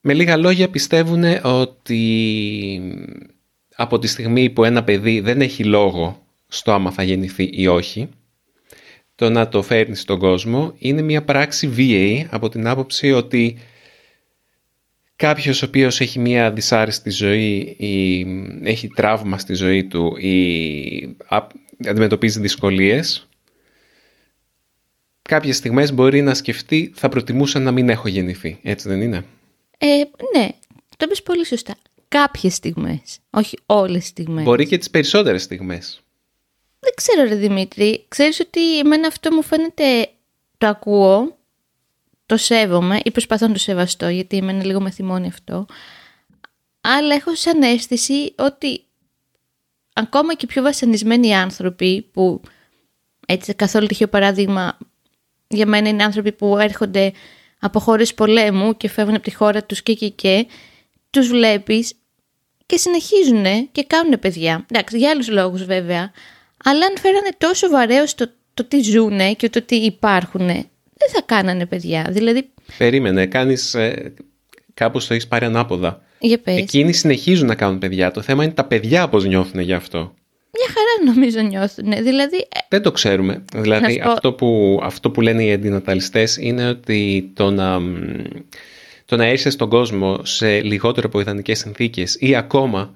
Με 0.01 0.13
λίγα 0.13 0.37
λόγια 0.37 0.69
πιστεύουν 0.69 1.23
ότι 1.43 2.81
από 3.75 3.99
τη 3.99 4.07
στιγμή 4.07 4.49
που 4.49 4.63
ένα 4.63 4.83
παιδί 4.83 5.19
δεν 5.19 5.41
έχει 5.41 5.63
λόγο 5.63 6.25
στο 6.47 6.71
άμα 6.71 6.91
θα 6.91 7.03
γεννηθεί 7.03 7.49
ή 7.53 7.67
όχι, 7.67 8.09
το 9.15 9.29
να 9.29 9.49
το 9.49 9.61
φέρνει 9.61 9.95
στον 9.95 10.19
κόσμο 10.19 10.73
είναι 10.77 11.01
μια 11.01 11.23
πράξη 11.23 11.67
βίαιη 11.67 12.27
από 12.29 12.49
την 12.49 12.67
άποψη 12.67 13.11
ότι 13.11 13.57
κάποιος 15.15 15.61
ο 15.61 15.65
οποίος 15.65 15.99
έχει 15.99 16.19
μια 16.19 16.51
δυσάρεστη 16.51 17.09
ζωή 17.09 17.75
ή 17.77 18.25
έχει 18.63 18.87
τραύμα 18.87 19.37
στη 19.37 19.53
ζωή 19.53 19.83
του 19.83 20.17
ή 20.17 21.15
α- 21.27 21.47
αντιμετωπίζει 21.85 22.39
δυσκολίες, 22.39 23.27
κάποιες 25.21 25.57
στιγμές 25.57 25.93
μπορεί 25.93 26.21
να 26.21 26.33
σκεφτεί 26.33 26.91
θα 26.95 27.09
προτιμούσα 27.09 27.59
να 27.59 27.71
μην 27.71 27.89
έχω 27.89 28.07
γεννηθεί. 28.07 28.57
Έτσι 28.63 28.89
δεν 28.89 29.01
είναι; 29.01 29.25
Ε, 29.81 30.03
ναι, 30.35 30.49
το 30.97 31.05
είπες 31.05 31.23
πολύ 31.23 31.45
σωστά. 31.45 31.75
Κάποιες 32.07 32.53
στιγμές, 32.53 33.19
όχι 33.29 33.57
όλες 33.65 33.99
τις 33.99 34.07
στιγμές. 34.07 34.43
Μπορεί 34.43 34.67
και 34.67 34.77
τις 34.77 34.89
περισσότερες 34.89 35.43
στιγμές. 35.43 36.01
Δεν 36.79 36.93
ξέρω 36.95 37.23
ρε 37.23 37.35
Δημήτρη, 37.35 38.05
ξέρεις 38.07 38.39
ότι 38.39 38.79
εμένα 38.79 39.07
αυτό 39.07 39.31
μου 39.31 39.41
φαίνεται, 39.43 40.09
το 40.57 40.67
ακούω, 40.67 41.37
το 42.25 42.37
σέβομαι 42.37 42.99
ή 43.03 43.11
προσπαθώ 43.11 43.47
να 43.47 43.53
το 43.53 43.59
σεβαστώ 43.59 44.07
γιατί 44.07 44.37
εμένα 44.37 44.65
λίγο 44.65 44.81
με 44.81 44.91
θυμώνει 44.91 45.27
αυτό. 45.27 45.65
Αλλά 46.81 47.15
έχω 47.15 47.35
σαν 47.35 47.61
αίσθηση 47.61 48.33
ότι 48.37 48.83
ακόμα 49.93 50.33
και 50.33 50.45
οι 50.45 50.47
πιο 50.47 50.61
βασανισμένοι 50.61 51.35
άνθρωποι 51.35 52.01
που 52.01 52.41
έτσι 53.27 53.53
καθόλου 53.53 53.85
τυχαίο 53.85 54.07
παράδειγμα 54.07 54.77
για 55.47 55.65
μένα 55.65 55.89
είναι 55.89 56.03
άνθρωποι 56.03 56.31
που 56.31 56.57
έρχονται 56.57 57.13
από 57.59 57.79
χώρες 57.79 58.13
πολέμου 58.13 58.77
και 58.77 58.89
φεύγουν 58.89 59.15
από 59.15 59.23
τη 59.23 59.35
χώρα 59.35 59.63
τους 59.63 59.83
και 59.83 59.93
και 59.93 60.09
και 60.09 60.47
τους 61.09 61.27
βλέπεις 61.27 61.93
και 62.65 62.77
συνεχίζουν 62.77 63.71
και 63.71 63.83
κάνουν 63.87 64.19
παιδιά. 64.19 64.65
Εντάξει, 64.71 64.97
για 64.97 65.09
άλλους 65.09 65.29
λόγους 65.29 65.63
βέβαια. 65.63 66.11
Αλλά 66.63 66.85
αν 66.85 66.97
φέρανε 66.97 67.29
τόσο 67.37 67.69
βαρέως 67.69 68.09
στο 68.09 68.25
το 68.53 68.65
τι 68.65 68.81
ζουνε 68.81 69.33
και 69.33 69.49
το 69.49 69.61
τι 69.61 69.75
υπάρχουν, 69.75 70.47
δεν 70.47 71.09
θα 71.13 71.21
κάνανε 71.25 71.65
παιδιά. 71.65 72.07
Δηλαδή, 72.09 72.49
Περίμενε, 72.77 73.25
κάνεις, 73.25 73.73
ε, 73.73 74.13
κάπως 74.73 75.07
το 75.07 75.13
έχεις 75.13 75.27
πάρει 75.27 75.45
ανάποδα. 75.45 76.01
για 76.19 76.39
πες. 76.39 76.57
Εκείνοι 76.57 76.93
συνεχίζουν 76.93 77.47
να 77.47 77.55
κάνουν 77.55 77.79
παιδιά. 77.79 78.11
Το 78.11 78.21
θέμα 78.21 78.43
είναι 78.43 78.53
τα 78.53 78.65
παιδιά 78.65 79.09
πώς 79.09 79.25
νιώθουν 79.25 79.59
γι' 79.59 79.73
αυτό. 79.73 80.13
Μια 81.03 81.05
χαρά 81.13 81.13
νομίζω 81.13 81.41
νιώθουν. 81.41 82.03
Δηλαδή, 82.03 82.37
ε, 82.37 82.59
Δεν 82.69 82.81
το 82.81 82.91
ξέρουμε. 82.91 83.43
Να 83.53 83.61
Δηλαδή 83.61 83.91
σου 83.93 83.99
πω- 83.99 84.09
αυτό, 84.11 84.33
που, 84.33 84.79
αυτό 84.83 85.11
που 85.11 85.21
λένε 85.21 85.43
οι 85.43 85.51
αντιναταλιστές 85.51 86.37
είναι 86.37 86.67
ότι 86.69 87.31
το 87.33 87.51
να, 87.51 87.79
μ, 87.79 87.95
το 89.05 89.15
να 89.15 89.25
έρθει 89.25 89.49
στον 89.49 89.69
κόσμο 89.69 90.25
σε 90.25 90.61
λιγότερο 90.61 91.07
από 91.07 91.19
ιδανικές 91.19 91.59
συνθήκες 91.59 92.15
ή 92.19 92.35
ακόμα 92.35 92.93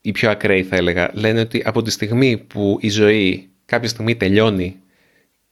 οι 0.00 0.12
πιο 0.12 0.30
ακραίοι 0.30 0.62
θα 0.62 0.76
έλεγα 0.76 1.10
λένε 1.14 1.40
ότι 1.40 1.62
από 1.64 1.82
τη 1.82 1.90
στιγμή 1.90 2.36
που 2.36 2.78
η 2.80 2.88
ζωή 2.90 3.48
κάποια 3.64 3.88
στιγμή 3.88 4.16
τελειώνει 4.16 4.76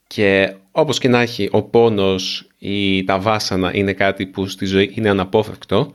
και 0.07 0.53
όπως 0.71 0.99
και 0.99 1.07
να 1.07 1.21
έχει 1.21 1.49
ο 1.51 1.61
πόνος 1.61 2.47
ή 2.59 3.03
τα 3.03 3.19
βάσανα 3.19 3.71
είναι 3.73 3.93
κάτι 3.93 4.25
που 4.25 4.47
στη 4.47 4.65
ζωή 4.65 4.91
είναι 4.95 5.09
αναπόφευκτο 5.09 5.93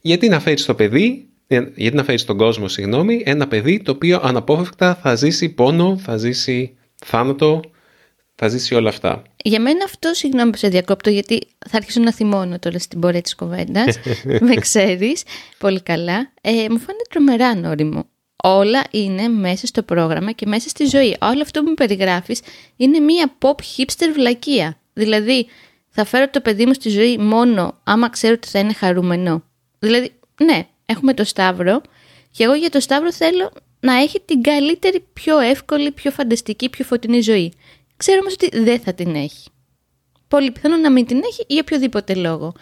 γιατί 0.00 0.28
να 0.28 0.40
φέρεις 0.40 0.64
το 0.64 0.74
παιδί 0.74 1.04
ε, 1.04 1.31
γιατί 1.74 1.96
να 1.96 2.04
φέρεις 2.04 2.20
στον 2.20 2.36
κόσμο 2.36 2.68
συγγνώμη, 2.68 3.22
ένα 3.24 3.48
παιδί 3.48 3.82
το 3.82 3.90
οποίο 3.90 4.20
αναπόφευκτα 4.22 4.94
θα 4.94 5.14
ζήσει 5.14 5.48
πόνο, 5.48 5.98
θα 5.98 6.16
ζήσει 6.16 6.76
θάνατο, 7.04 7.60
θα 8.34 8.48
ζήσει 8.48 8.74
όλα 8.74 8.88
αυτά. 8.88 9.22
για 9.44 9.60
μένα 9.60 9.84
αυτό, 9.84 10.14
συγγνώμη 10.14 10.50
που 10.50 10.56
σε 10.56 10.68
διακόπτω, 10.68 11.10
γιατί 11.10 11.40
θα 11.68 11.76
αρχίσω 11.76 12.00
να 12.00 12.12
θυμώνω 12.12 12.58
τώρα 12.58 12.78
στην 12.78 13.00
πορεία 13.00 13.20
της 13.20 13.34
κουβέντας. 13.34 13.98
με 14.48 14.54
ξέρεις 14.54 15.22
πολύ 15.58 15.82
καλά. 15.82 16.32
Ε, 16.40 16.50
μου 16.50 16.78
φαίνεται 16.78 17.04
τρομερά 17.10 17.54
νόριμο. 17.56 18.06
Όλα 18.44 18.84
είναι 18.90 19.28
μέσα 19.28 19.66
στο 19.66 19.82
πρόγραμμα 19.82 20.32
και 20.32 20.46
μέσα 20.46 20.68
στη 20.68 20.84
ζωή. 20.84 21.16
Όλο 21.20 21.42
αυτό 21.42 21.62
που 21.62 21.68
μου 21.68 21.74
περιγράφεις 21.74 22.40
είναι 22.76 22.98
μία 22.98 23.32
pop 23.38 23.54
hipster 23.54 24.10
βλακεία. 24.14 24.76
Δηλαδή, 24.92 25.46
θα 25.88 26.04
φέρω 26.04 26.30
το 26.30 26.40
παιδί 26.40 26.66
μου 26.66 26.72
στη 26.72 26.88
ζωή 26.88 27.18
μόνο 27.18 27.80
άμα 27.84 28.10
ξέρω 28.10 28.34
ότι 28.34 28.48
θα 28.48 28.58
είναι 28.58 28.72
χαρούμενο. 28.72 29.44
Δηλαδή, 29.78 30.12
ναι, 30.44 30.66
έχουμε 30.86 31.14
το 31.14 31.24
Σταύρο 31.24 31.80
και 32.30 32.44
εγώ 32.44 32.54
για 32.54 32.70
το 32.70 32.80
Σταύρο 32.80 33.12
θέλω 33.12 33.52
να 33.80 33.94
έχει 33.94 34.20
την 34.20 34.42
καλύτερη, 34.42 35.06
πιο 35.12 35.38
εύκολη, 35.38 35.90
πιο 35.92 36.10
φανταστική, 36.10 36.68
πιο 36.68 36.84
φωτεινή 36.84 37.20
ζωή. 37.20 37.52
Ξέρω 37.96 38.18
όμως 38.20 38.32
ότι 38.32 38.58
δεν 38.58 38.80
θα 38.80 38.94
την 38.94 39.14
έχει. 39.14 39.48
Πολύ 40.28 40.50
πιθανό 40.50 40.76
να 40.76 40.90
μην 40.90 41.06
την 41.06 41.22
έχει 41.24 41.44
για 41.46 41.60
οποιοδήποτε 41.60 42.14
λόγο. 42.14 42.52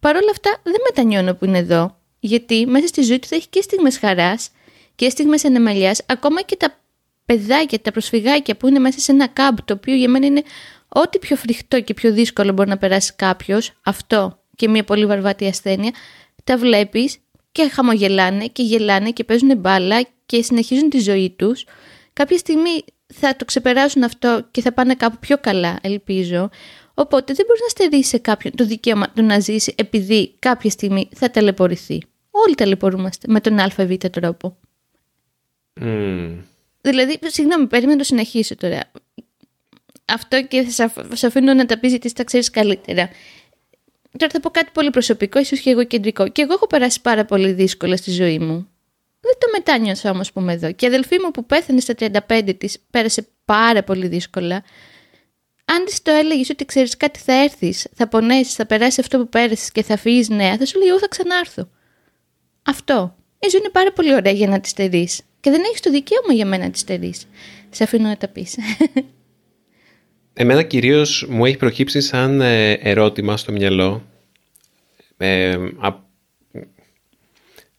Παρ' 0.00 0.16
όλα 0.16 0.30
αυτά 0.30 0.60
δεν 0.62 0.80
μετανιώνω 0.84 1.34
που 1.34 1.44
είναι 1.44 1.58
εδώ, 1.58 1.98
γιατί 2.20 2.66
μέσα 2.66 2.86
στη 2.86 3.02
ζωή 3.02 3.18
του 3.18 3.26
θα 3.26 3.36
έχει 3.36 3.48
και 3.48 3.60
στιγμές 3.60 3.98
χαράς 3.98 4.50
και 4.94 5.08
στιγμές 5.08 5.44
ανεμαλιάς, 5.44 6.00
ακόμα 6.06 6.42
και 6.42 6.56
τα 6.56 6.78
παιδάκια, 7.26 7.80
τα 7.80 7.92
προσφυγάκια 7.92 8.56
που 8.56 8.68
είναι 8.68 8.78
μέσα 8.78 8.98
σε 8.98 9.12
ένα 9.12 9.26
κάμπ, 9.26 9.58
το 9.64 9.74
οποίο 9.74 9.94
για 9.94 10.08
μένα 10.08 10.26
είναι 10.26 10.42
ό,τι 10.88 11.18
πιο 11.18 11.36
φρικτό 11.36 11.80
και 11.80 11.94
πιο 11.94 12.12
δύσκολο 12.12 12.52
μπορεί 12.52 12.68
να 12.68 12.78
περάσει 12.78 13.12
κάποιος, 13.16 13.72
αυτό 13.84 14.42
και 14.56 14.68
μια 14.68 14.84
πολύ 14.84 15.06
βαρβάτη 15.06 15.46
ασθένεια, 15.46 15.92
τα 16.44 16.56
βλέπεις 16.56 17.18
και 17.54 17.68
χαμογελάνε 17.68 18.46
και 18.46 18.62
γελάνε 18.62 19.10
και 19.10 19.24
παίζουν 19.24 19.56
μπάλα 19.56 20.06
και 20.26 20.42
συνεχίζουν 20.42 20.88
τη 20.88 20.98
ζωή 20.98 21.30
τους. 21.30 21.64
Κάποια 22.12 22.38
στιγμή 22.38 22.84
θα 23.14 23.36
το 23.36 23.44
ξεπεράσουν 23.44 24.02
αυτό 24.02 24.48
και 24.50 24.60
θα 24.60 24.72
πάνε 24.72 24.94
κάπου 24.94 25.16
πιο 25.20 25.38
καλά, 25.38 25.78
ελπίζω. 25.82 26.50
Οπότε 26.94 27.32
δεν 27.32 27.46
μπορεί 27.46 27.60
να 27.62 27.68
στερήσει 27.68 28.20
κάποιον 28.20 28.54
το 28.56 28.64
δικαίωμα 28.64 29.10
του 29.10 29.22
να 29.22 29.38
ζήσει 29.38 29.74
επειδή 29.76 30.34
κάποια 30.38 30.70
στιγμή 30.70 31.08
θα 31.14 31.30
ταλαιπωρηθεί. 31.30 32.02
Όλοι 32.30 32.54
ταλαιπωρούμαστε 32.54 33.26
με 33.32 33.40
τον 33.40 33.58
ΑΒ 33.58 33.96
τρόπο. 34.12 34.56
Mm. 35.80 36.38
Δηλαδή, 36.80 37.18
συγγνώμη, 37.22 37.66
περίμενα 37.66 37.92
να 37.92 37.98
το 37.98 38.04
συνεχίσω 38.04 38.56
τώρα. 38.56 38.80
Αυτό 40.04 40.42
και 40.42 40.62
θα 40.62 40.92
σε 41.12 41.26
αφήνω 41.26 41.54
να 41.54 41.66
τα 41.66 41.78
πεις 41.78 41.90
γιατί 41.90 42.12
τα 42.12 42.24
ξέρεις 42.24 42.50
καλύτερα. 42.50 43.08
Τώρα 44.18 44.32
θα 44.32 44.40
πω 44.40 44.50
κάτι 44.50 44.70
πολύ 44.72 44.90
προσωπικό, 44.90 45.38
ίσως 45.38 45.60
και 45.60 45.70
εγώ 45.70 45.84
κεντρικό. 45.84 46.28
Και 46.28 46.42
εγώ 46.42 46.52
έχω 46.52 46.66
περάσει 46.66 47.00
πάρα 47.00 47.24
πολύ 47.24 47.52
δύσκολα 47.52 47.96
στη 47.96 48.10
ζωή 48.10 48.38
μου. 48.38 48.68
Δεν 49.20 49.32
το 49.38 49.46
μετάνιωσα 49.52 50.10
όμως 50.10 50.32
που 50.32 50.40
είμαι 50.40 50.52
εδώ. 50.52 50.72
Και 50.72 50.84
η 50.84 50.88
αδελφή 50.88 51.20
μου 51.20 51.30
που 51.30 51.46
πέθανε 51.46 51.80
στα 51.80 51.94
35 52.28 52.54
της 52.58 52.78
πέρασε 52.90 53.28
πάρα 53.44 53.82
πολύ 53.82 54.06
δύσκολα. 54.06 54.64
Αν 55.64 55.84
της 55.84 56.02
το 56.02 56.10
έλεγες 56.10 56.50
ότι 56.50 56.64
ξέρεις 56.64 56.96
κάτι 56.96 57.18
θα 57.18 57.42
έρθεις, 57.42 57.86
θα 57.94 58.08
πονέσεις, 58.08 58.54
θα 58.54 58.66
περάσεις 58.66 58.98
αυτό 58.98 59.18
που 59.18 59.28
πέρασες 59.28 59.72
και 59.72 59.82
θα 59.82 59.96
φύγεις 59.96 60.28
νέα, 60.28 60.56
θα 60.56 60.66
σου 60.66 60.78
λέει: 60.78 60.88
Εγώ 60.88 60.98
θα 60.98 61.08
ξανάρθω. 61.08 61.68
Αυτό. 62.62 63.16
Η 63.38 63.48
ζωή 63.50 63.60
είναι 63.60 63.70
πάρα 63.70 63.92
πολύ 63.92 64.14
ωραία 64.14 64.32
για 64.32 64.48
να 64.48 64.60
της 64.60 64.70
στερείς. 64.70 65.20
Και 65.40 65.50
δεν 65.50 65.60
έχεις 65.60 65.80
το 65.80 65.90
δικαίωμα 65.90 66.32
για 66.32 66.46
μένα 66.46 66.64
να 66.64 66.70
της 66.70 66.80
στερείς. 66.80 67.26
Σε 67.70 67.82
αφήνω 67.82 68.08
να 68.08 68.16
τα 68.16 68.28
πεις. 68.28 68.56
Εμένα 70.36 70.62
κυρίως 70.62 71.26
μου 71.28 71.44
έχει 71.44 71.56
προκύψει 71.56 72.00
σαν 72.00 72.40
ε, 72.40 72.72
ερώτημα 72.72 73.36
στο 73.36 73.52
μυαλό 73.52 74.02
ε, 75.16 75.56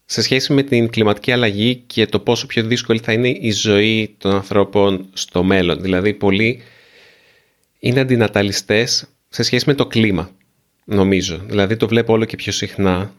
σε 0.06 0.22
σχέση 0.22 0.54
με 0.54 0.64
την 0.64 0.90
κλιματική 0.90 1.32
αλλαγή 1.32 1.76
και 1.76 2.06
το 2.06 2.20
πόσο 2.20 2.46
πιο 2.46 2.64
δύσκολη 2.64 3.00
θα 3.00 3.12
είναι 3.12 3.30
η 3.30 3.52
ζωή 3.52 4.16
των 4.18 4.32
ανθρώπων 4.34 5.10
στο 5.14 5.44
μέλλον. 5.44 5.82
Δηλαδή, 5.82 6.14
πολλοί 6.14 6.62
είναι 7.80 8.00
αντιναταλιστές 8.00 9.08
σε 9.30 9.44
σχέση 9.44 9.64
με 9.68 9.74
το 9.74 9.86
κλίμα, 9.88 10.32
νομίζω. 10.86 11.42
Δηλαδή, 11.46 11.78
το 11.78 11.88
βλέπω 11.88 12.14
όλο 12.14 12.26
και 12.26 12.36
πιο 12.36 12.52
συχνά 12.52 13.14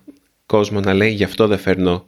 κόσμο 0.46 0.80
να 0.80 0.94
λέει 0.94 1.10
γι' 1.10 1.24
αυτό 1.24 1.46
δεν 1.46 1.58
φέρνω 1.58 2.06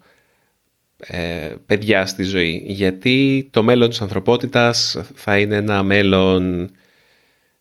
ε, 0.97 1.55
παιδιά 1.67 2.07
στη 2.07 2.23
ζωή. 2.23 2.63
Γιατί 2.67 3.49
το 3.51 3.63
μέλλον 3.63 3.89
της 3.89 4.01
ανθρωπότητας 4.01 5.01
θα 5.15 5.39
είναι 5.39 5.57
ένα 5.57 5.83
μέλλον 5.83 6.71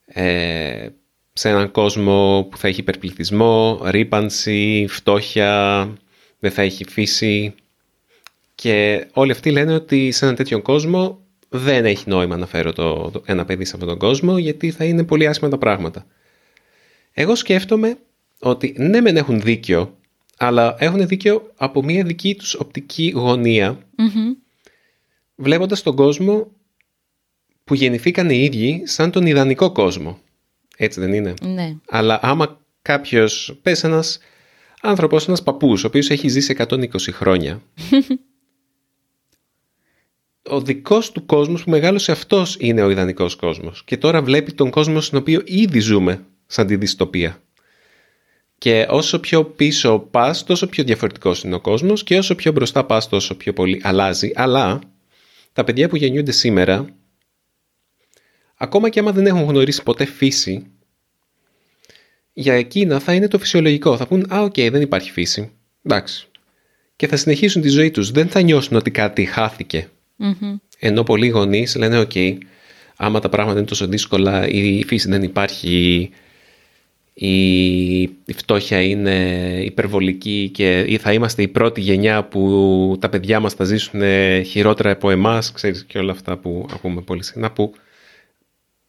ε, 0.07 0.87
σε 1.33 1.49
έναν 1.49 1.71
κόσμο 1.71 2.47
που 2.51 2.57
θα 2.57 2.67
έχει 2.67 2.79
υπερπληθυσμό, 2.79 3.81
ρήπανση, 3.83 4.85
φτώχεια, 4.89 5.87
δεν 6.39 6.51
θα 6.51 6.61
έχει 6.61 6.85
φύση. 6.89 7.53
Και 8.55 9.07
όλοι 9.13 9.31
αυτοί 9.31 9.51
λένε 9.51 9.73
ότι 9.73 10.11
σε 10.11 10.25
έναν 10.25 10.37
τέτοιον 10.37 10.61
κόσμο 10.61 11.19
δεν 11.49 11.85
έχει 11.85 12.09
νόημα 12.09 12.37
να 12.37 12.45
φέρω 12.45 12.73
το, 12.73 13.11
ένα 13.25 13.45
παιδί 13.45 13.65
σε 13.65 13.71
αυτόν 13.73 13.89
τον 13.89 13.97
κόσμο 13.97 14.37
γιατί 14.37 14.71
θα 14.71 14.83
είναι 14.83 15.03
πολύ 15.03 15.27
άσχημα 15.27 15.49
τα 15.49 15.57
πράγματα. 15.57 16.05
Εγώ 17.13 17.35
σκέφτομαι 17.35 17.97
ότι 18.39 18.75
ναι 18.77 19.01
μεν 19.01 19.17
έχουν 19.17 19.41
δίκιο 19.41 19.97
αλλά 20.37 20.75
έχουν 20.79 21.07
δίκιο 21.07 21.51
από 21.55 21.83
μια 21.83 22.03
δική 22.03 22.35
τους 22.35 22.53
οπτική 22.53 23.13
γωνία. 23.15 23.79
Βλέποντας 25.35 25.81
τον 25.81 25.95
κόσμο 25.95 26.51
που 27.67 27.73
γεννηθήκαν 27.73 28.29
οι 28.29 28.43
ίδιοι 28.43 28.81
σαν 28.85 29.11
τον 29.11 29.25
ιδανικό 29.25 29.71
κόσμο. 29.71 30.19
Έτσι 30.77 30.99
δεν 30.99 31.13
είναι; 31.13 31.33
Ναι. 31.41 31.75
Αλλά 31.89 32.19
άμα 32.21 32.59
κάποιος, 32.81 33.59
πες 33.61 33.83
ένας 33.83 34.19
άνθρωπος, 34.81 35.27
ένας 35.27 35.43
παππούς, 35.43 35.83
ο 35.83 35.87
οποίος 35.87 36.09
έχει 36.09 36.27
ζήσει 36.27 36.55
120 36.57 37.11
χρόνια, 37.11 37.61
ο 40.49 40.61
δικός 40.61 41.11
του 41.11 41.25
κόσμος 41.25 41.63
που 41.63 41.69
μεγάλωσε 41.69 42.11
αυτός 42.11 42.55
είναι 42.59 42.81
ο 42.81 42.89
ιδανικός 42.89 43.35
κόσμος. 43.35 43.83
Και 43.83 43.97
τώρα 43.97 44.21
βλέπει 44.21 44.51
τον 44.51 44.69
κόσμο 44.69 45.01
στον 45.01 45.19
οποίο 45.19 45.41
ήδη 45.45 45.79
ζούμε 45.79 46.25
σαν 46.45 46.67
τη 46.67 46.75
δυστοπία. 46.75 47.41
Και 48.57 48.87
όσο 48.89 49.19
πιο 49.19 49.45
πίσω 49.45 49.99
πας, 49.99 50.43
τόσο 50.43 50.67
πιο 50.67 50.83
διαφορετικός 50.83 51.43
είναι 51.43 51.55
ο 51.55 51.61
κόσμος 51.61 52.03
και 52.03 52.17
όσο 52.17 52.35
πιο 52.35 52.51
μπροστά 52.51 52.85
πας, 52.85 53.09
τόσο 53.09 53.35
πιο 53.35 53.53
πολύ 53.53 53.81
αλλάζει. 53.83 54.31
Αλλά 54.35 54.79
τα 55.53 55.63
παιδιά 55.63 55.89
που 55.89 55.95
γεννιούνται 55.95 56.31
σήμερα 56.31 56.85
ακόμα 58.57 58.89
και 58.89 58.99
άμα 58.99 59.11
δεν 59.11 59.25
έχουν 59.25 59.43
γνωρίσει 59.43 59.83
ποτέ 59.83 60.05
φύση, 60.05 60.65
για 62.33 62.53
εκείνα 62.53 62.99
θα 62.99 63.13
είναι 63.13 63.27
το 63.27 63.39
φυσιολογικό. 63.39 63.97
Θα 63.97 64.07
πούν, 64.07 64.33
α, 64.33 64.41
οκ, 64.41 64.53
δεν 64.55 64.81
υπάρχει 64.81 65.11
φύση. 65.11 65.51
Εντάξει. 65.83 66.27
Και 66.95 67.07
θα 67.07 67.15
συνεχίσουν 67.15 67.61
τη 67.61 67.69
ζωή 67.69 67.91
τους. 67.91 68.11
Δεν 68.11 68.27
θα 68.27 68.41
νιώσουν 68.41 68.75
ότι 68.75 68.91
κάτι 68.91 69.25
χάθηκε. 69.25 69.89
Ενώ 70.79 71.03
πολλοί 71.03 71.27
γονείς 71.27 71.75
λένε, 71.75 71.99
οκ, 71.99 72.11
άμα 72.95 73.19
τα 73.19 73.29
πράγματα 73.29 73.57
είναι 73.57 73.67
τόσο 73.67 73.87
δύσκολα, 73.87 74.47
η 74.47 74.83
φύση 74.83 75.09
δεν 75.09 75.23
υπάρχει, 75.23 76.09
η 77.13 78.33
φτώχεια 78.35 78.81
είναι 78.81 79.15
υπερβολική 79.63 80.49
και 80.53 80.79
ή 80.79 80.97
θα 80.97 81.13
είμαστε 81.13 81.41
η 81.41 81.47
πρώτη 81.47 81.81
γενιά 81.81 82.23
που 82.23 82.97
τα 82.99 83.09
παιδιά 83.09 83.39
μας 83.39 83.53
θα 83.53 83.63
ζήσουν 83.63 84.01
χειρότερα 84.45 84.91
από 84.91 85.09
εμάς, 85.09 85.51
ξέρεις 85.51 85.85
και 85.85 85.97
όλα 85.97 86.11
αυτά 86.11 86.37
που 86.37 86.67
ακούμε 86.73 87.01
πολύ 87.01 87.23
συχνά, 87.23 87.51
που 87.51 87.73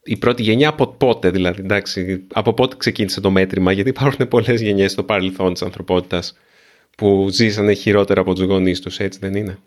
η 0.09 0.17
πρώτη 0.17 0.43
γενιά 0.43 0.69
από 0.69 0.87
πότε 0.87 1.31
δηλαδή, 1.31 1.61
εντάξει, 1.61 2.25
από 2.33 2.53
πότε 2.53 2.77
ξεκίνησε 2.79 3.21
το 3.21 3.31
μέτρημα, 3.31 3.73
γιατί 3.73 3.88
υπάρχουν 3.88 4.29
πολλές 4.29 4.61
γενιές 4.61 4.93
στο 4.93 5.03
παρελθόν 5.03 5.53
της 5.53 5.62
ανθρωπότητας 5.62 6.37
που 6.97 7.29
ζήσανε 7.31 7.73
χειρότερα 7.73 8.21
από 8.21 8.35
τους 8.35 8.45
γονείς 8.45 8.81
τους, 8.81 8.99
έτσι 8.99 9.19
δεν 9.19 9.35
είναι; 9.35 9.59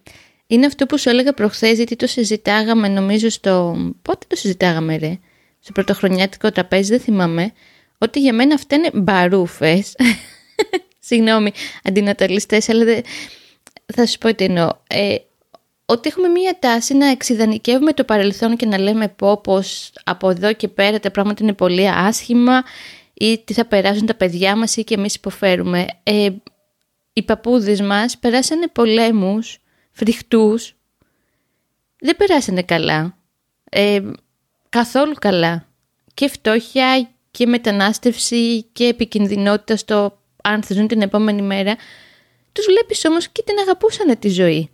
Είναι 0.48 0.66
αυτό 0.66 0.86
που 0.86 0.98
σου 0.98 1.10
έλεγα 1.10 1.34
προχθές, 1.34 1.78
γιατί 1.78 1.96
το 1.96 2.08
συζητάγαμε 2.08 2.88
νομίζω 2.88 3.30
στο... 3.30 3.76
Πότε 4.02 4.26
το 4.28 4.36
συζητάγαμε 4.36 4.98
ρε, 4.98 5.20
στο 5.60 5.72
πρωτοχρονιάτικο 5.72 6.52
τραπέζι, 6.52 6.90
δεν 6.90 7.00
θυμάμαι, 7.00 7.52
ότι 7.98 8.20
για 8.20 8.34
μένα 8.34 8.54
αυτά 8.54 8.76
είναι 8.76 8.90
μπαρούφες. 8.94 9.96
Συγγνώμη, 11.10 11.52
αντιναταλιστές, 11.84 12.70
αλλά 12.70 13.02
θα 13.86 14.06
σου 14.06 14.18
πω 14.18 14.36
τι 14.36 14.44
εννοώ. 14.44 14.70
Ε, 14.88 15.16
ότι 15.92 16.10
έχουμε 16.10 16.28
μία 16.28 16.58
τάση 16.60 16.94
να 16.94 17.06
εξειδανικεύουμε 17.06 17.94
το 17.94 18.04
παρελθόν 18.04 18.56
και 18.56 18.66
να 18.66 18.78
λέμε 18.78 19.08
πω 19.08 19.38
πως 19.38 19.92
από 20.04 20.30
εδώ 20.30 20.54
και 20.54 20.68
πέρα 20.68 21.00
τα 21.00 21.12
πράγματα 21.12 21.44
είναι 21.44 21.54
πολύ 21.54 21.90
άσχημα 21.90 22.64
ή 23.14 23.42
τι 23.46 23.54
θα 23.54 23.66
περάσουν 23.66 24.06
τα 24.06 24.16
παιδιά 24.16 24.56
μας 24.56 24.78
ή 24.78 24.84
και 24.84 24.94
εμείς 24.94 25.16
υποφέρουμε. 25.16 25.86
Ε, 26.04 26.30
οι 27.14 27.24
παππούδες 27.24 27.82
μας 27.82 28.18
περάσανε 28.18 28.68
πολέμους 28.68 29.58
φρικτούς, 29.92 30.76
δεν 32.00 32.16
περάσανε 32.16 32.64
καλά, 32.64 33.18
ε, 33.70 34.02
καθόλου 34.70 35.14
καλά. 35.14 35.68
Και 36.14 36.28
φτώχεια 36.28 37.10
και 37.32 37.46
μετανάστευση 37.46 38.64
και 38.64 38.86
επικινδυνότητα 38.86 39.76
στο 39.76 40.20
αν 40.44 40.64
θα 40.64 40.74
ζουν 40.74 40.88
την 40.88 41.02
επόμενη 41.02 41.42
μέρα. 41.42 41.76
Τους 42.52 42.66
βλέπεις 42.66 43.06
όμως 43.06 43.28
και 43.28 43.44
την 43.46 43.56
αγαπούσαν 43.60 44.20
τη 44.20 44.30
ζωή 44.30 44.70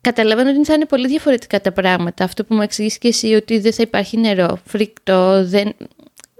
καταλαβαίνω 0.00 0.50
ότι 0.50 0.64
θα 0.64 0.74
είναι 0.74 0.86
πολύ 0.86 1.08
διαφορετικά 1.08 1.60
τα 1.60 1.72
πράγματα. 1.72 2.24
Αυτό 2.24 2.44
που 2.44 2.54
μου 2.54 2.62
εξηγήσει 2.62 2.98
και 2.98 3.08
εσύ 3.08 3.34
ότι 3.34 3.58
δεν 3.58 3.72
θα 3.72 3.82
υπάρχει 3.82 4.16
νερό, 4.16 4.58
φρικτό, 4.64 5.44
δεν... 5.44 5.72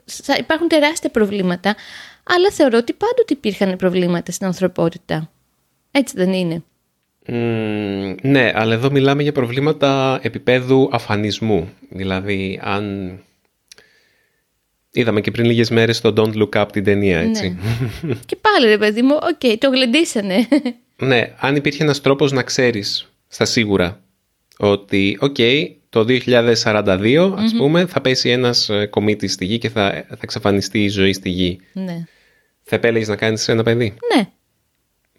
θα 0.04 0.36
υπάρχουν 0.38 0.68
τεράστια 0.68 1.10
προβλήματα. 1.10 1.76
Αλλά 2.24 2.50
θεωρώ 2.50 2.78
ότι 2.78 2.92
πάντοτε 2.92 3.32
υπήρχαν 3.32 3.76
προβλήματα 3.76 4.32
στην 4.32 4.46
ανθρωπότητα. 4.46 5.30
Έτσι 5.90 6.14
δεν 6.16 6.32
είναι; 6.32 6.62
ναι, 8.22 8.52
αλλά 8.54 8.74
εδώ 8.74 8.90
μιλάμε 8.90 9.22
για 9.22 9.32
προβλήματα 9.32 10.20
επίπεδου 10.22 10.88
αφανισμού. 10.92 11.68
Δηλαδή, 11.88 12.60
αν... 12.62 13.14
Είδαμε 14.92 15.20
και 15.20 15.30
πριν 15.30 15.44
λίγες 15.46 15.70
μέρες 15.70 16.00
το 16.00 16.12
Don't 16.16 16.34
Look 16.34 16.62
Up 16.62 16.66
την 16.72 16.84
ταινία, 16.84 17.18
έτσι. 17.18 17.58
Ναι. 18.00 18.14
και 18.26 18.36
πάλι 18.36 18.66
ρε 18.66 18.78
παιδί 18.78 19.02
μου, 19.02 19.14
OK, 19.14 19.38
okay, 19.40 19.54
το 19.58 19.70
γλεντήσανε. 19.70 20.48
ναι, 20.96 21.34
αν 21.38 21.56
υπήρχε 21.56 21.82
ένας 21.82 22.00
τρόπος 22.00 22.32
να 22.32 22.42
ξέρεις 22.42 23.09
στα 23.30 23.44
σίγουρα 23.44 24.02
ότι, 24.58 25.18
οκ, 25.20 25.36
το 25.88 26.04
2042, 26.08 27.34
ας 27.36 27.54
πούμε, 27.56 27.86
θα 27.86 28.00
πέσει 28.00 28.30
ένας 28.30 28.68
ε, 28.68 28.86
κομίτης 28.86 29.32
στη 29.32 29.44
γη 29.44 29.58
και 29.58 29.68
θα, 29.68 30.04
θα 30.08 30.18
εξαφανιστεί 30.20 30.84
η 30.84 30.88
ζωή 30.88 31.12
στη 31.12 31.28
γη. 31.28 31.60
Ναι. 31.72 32.04
Θα 32.62 32.76
επέλεγες 32.76 33.08
να 33.08 33.16
κάνεις 33.16 33.48
ένα 33.48 33.62
παιδί; 33.62 33.94
Ναι. 34.14 34.30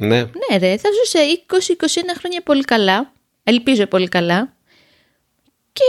Ναι. 0.08 0.18
Ναι 0.18 0.58
ρε, 0.58 0.78
θα 0.78 0.90
ζούσε 1.04 1.20
20-21 1.48 2.02
χρόνια 2.20 2.42
πολύ 2.42 2.64
καλά 2.64 3.14
Ελπίζω 3.44 3.86
πολύ 3.86 4.08
καλά. 4.08 4.54
Και 5.74 5.84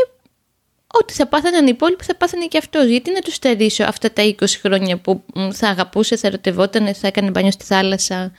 ό,τι 0.86 1.12
θα 1.12 1.26
πάθαιναν 1.26 1.66
οι 1.66 1.70
υπόλοιποι 1.74 2.04
θα 2.04 2.16
πάθανε 2.16 2.46
και 2.46 2.58
αυτός. 2.58 2.86
Γιατί 2.86 3.10
να 3.12 3.20
τους 3.20 3.34
στερήσω 3.34 3.84
αυτά 3.84 4.12
τα 4.12 4.34
20 4.38 4.44
χρόνια 4.62 4.96
που 4.96 5.24
θα 5.52 5.68
αγαπούσε, 5.68 6.16
θα 6.16 6.26
ερωτευόταν, 6.26 6.94
θα 6.94 7.06
έκανε 7.06 7.30
μπάνιο 7.30 7.50
στη 7.50 7.64
θάλασσα, 7.64 8.32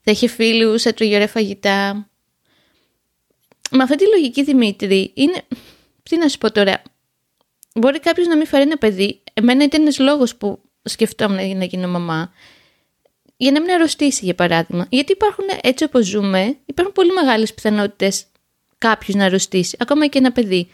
θα 0.00 0.10
είχε 0.10 0.28
φίλους, 0.28 0.82
θα 0.82 0.94
τρώγε 0.94 1.14
ωραία 1.14 1.28
φαγητά. 1.28 2.08
Με 3.76 3.82
αυτή 3.82 3.96
τη 3.96 4.08
λογική 4.08 4.42
Δημήτρη 4.42 5.10
είναι... 5.14 5.42
Τι 6.02 6.16
να 6.16 6.28
σου 6.28 6.38
πω 6.38 6.52
τώρα. 6.52 6.82
Μπορεί 7.74 8.00
κάποιος 8.00 8.26
να 8.26 8.36
μην 8.36 8.46
φέρει 8.46 8.62
ένα 8.62 8.76
παιδί. 8.76 9.22
Εμένα 9.34 9.64
ήταν 9.64 9.80
ένας 9.80 9.98
λόγος 9.98 10.36
που 10.36 10.60
σκεφτόμουν 10.82 11.56
να 11.56 11.64
γίνω 11.64 11.88
μαμά. 11.88 12.32
Για 13.36 13.50
να 13.50 13.60
μην 13.60 13.70
αρρωστήσει, 13.70 14.24
για 14.24 14.34
παράδειγμα. 14.34 14.86
Γιατί 14.90 15.12
υπάρχουν, 15.12 15.44
έτσι 15.62 15.84
όπως 15.84 16.06
ζούμε, 16.06 16.56
υπάρχουν 16.66 16.94
πολύ 16.94 17.12
μεγάλες 17.12 17.54
πιθανότητες 17.54 18.26
κάποιος 18.78 19.16
να 19.16 19.24
αρρωστήσει, 19.24 19.76
ακόμα 19.80 20.06
και 20.06 20.18
ένα 20.18 20.32
παιδί. 20.32 20.68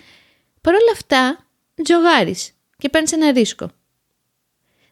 Παρ' 0.60 0.74
όλα 0.74 0.92
αυτά, 0.92 1.46
τζογάρεις 1.82 2.52
και 2.78 2.88
παίρνεις 2.88 3.12
ένα 3.12 3.32
ρίσκο. 3.32 3.70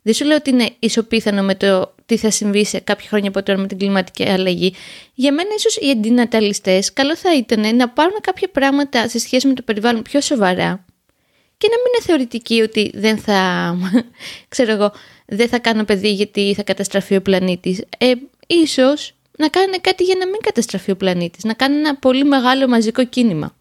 Δεν 0.02 0.14
σου 0.14 0.24
λέω 0.24 0.36
ότι 0.36 0.50
είναι 0.50 0.70
ισοπίθανο 0.78 1.42
με 1.42 1.54
το 1.54 1.94
τι 2.08 2.16
θα 2.16 2.30
συμβεί 2.30 2.64
σε 2.64 2.78
κάποια 2.78 3.08
χρόνια 3.08 3.28
από 3.28 3.42
τώρα 3.42 3.58
με 3.58 3.66
την 3.66 3.78
κλιματική 3.78 4.28
αλλαγή. 4.28 4.74
Για 5.14 5.32
μένα, 5.32 5.48
ίσως 5.56 5.76
οι 5.76 5.90
αντιναταλιστές, 5.90 6.92
καλό 6.92 7.16
θα 7.16 7.36
ήταν 7.36 7.76
να 7.76 7.88
πάρουν 7.88 8.16
κάποια 8.20 8.48
πράγματα 8.48 9.08
σε 9.08 9.18
σχέση 9.18 9.46
με 9.46 9.54
το 9.54 9.62
περιβάλλον 9.62 10.02
πιο 10.02 10.20
σοβαρά 10.20 10.84
και 11.58 11.68
να 11.70 11.76
μην 11.76 11.86
είναι 11.94 12.04
θεωρητική 12.04 12.60
ότι 12.60 12.90
δεν 12.94 13.18
θα, 13.18 13.74
ξέρω 14.48 14.72
εγώ, 14.72 14.92
δεν 15.26 15.48
θα 15.48 15.58
κάνω 15.58 15.84
παιδί 15.84 16.12
γιατί 16.12 16.54
θα 16.56 16.62
καταστραφεί 16.62 17.16
ο 17.16 17.22
πλανήτης. 17.22 17.84
Ε, 17.98 18.12
ίσως 18.46 19.14
να 19.38 19.48
κάνουν 19.48 19.80
κάτι 19.80 20.04
για 20.04 20.16
να 20.18 20.26
μην 20.26 20.40
καταστραφεί 20.40 20.90
ο 20.90 20.96
πλανήτης, 20.96 21.44
να 21.44 21.52
κάνουν 21.52 21.78
ένα 21.78 21.96
πολύ 21.96 22.24
μεγάλο 22.24 22.68
μαζικό 22.68 23.04
κίνημα. 23.06 23.56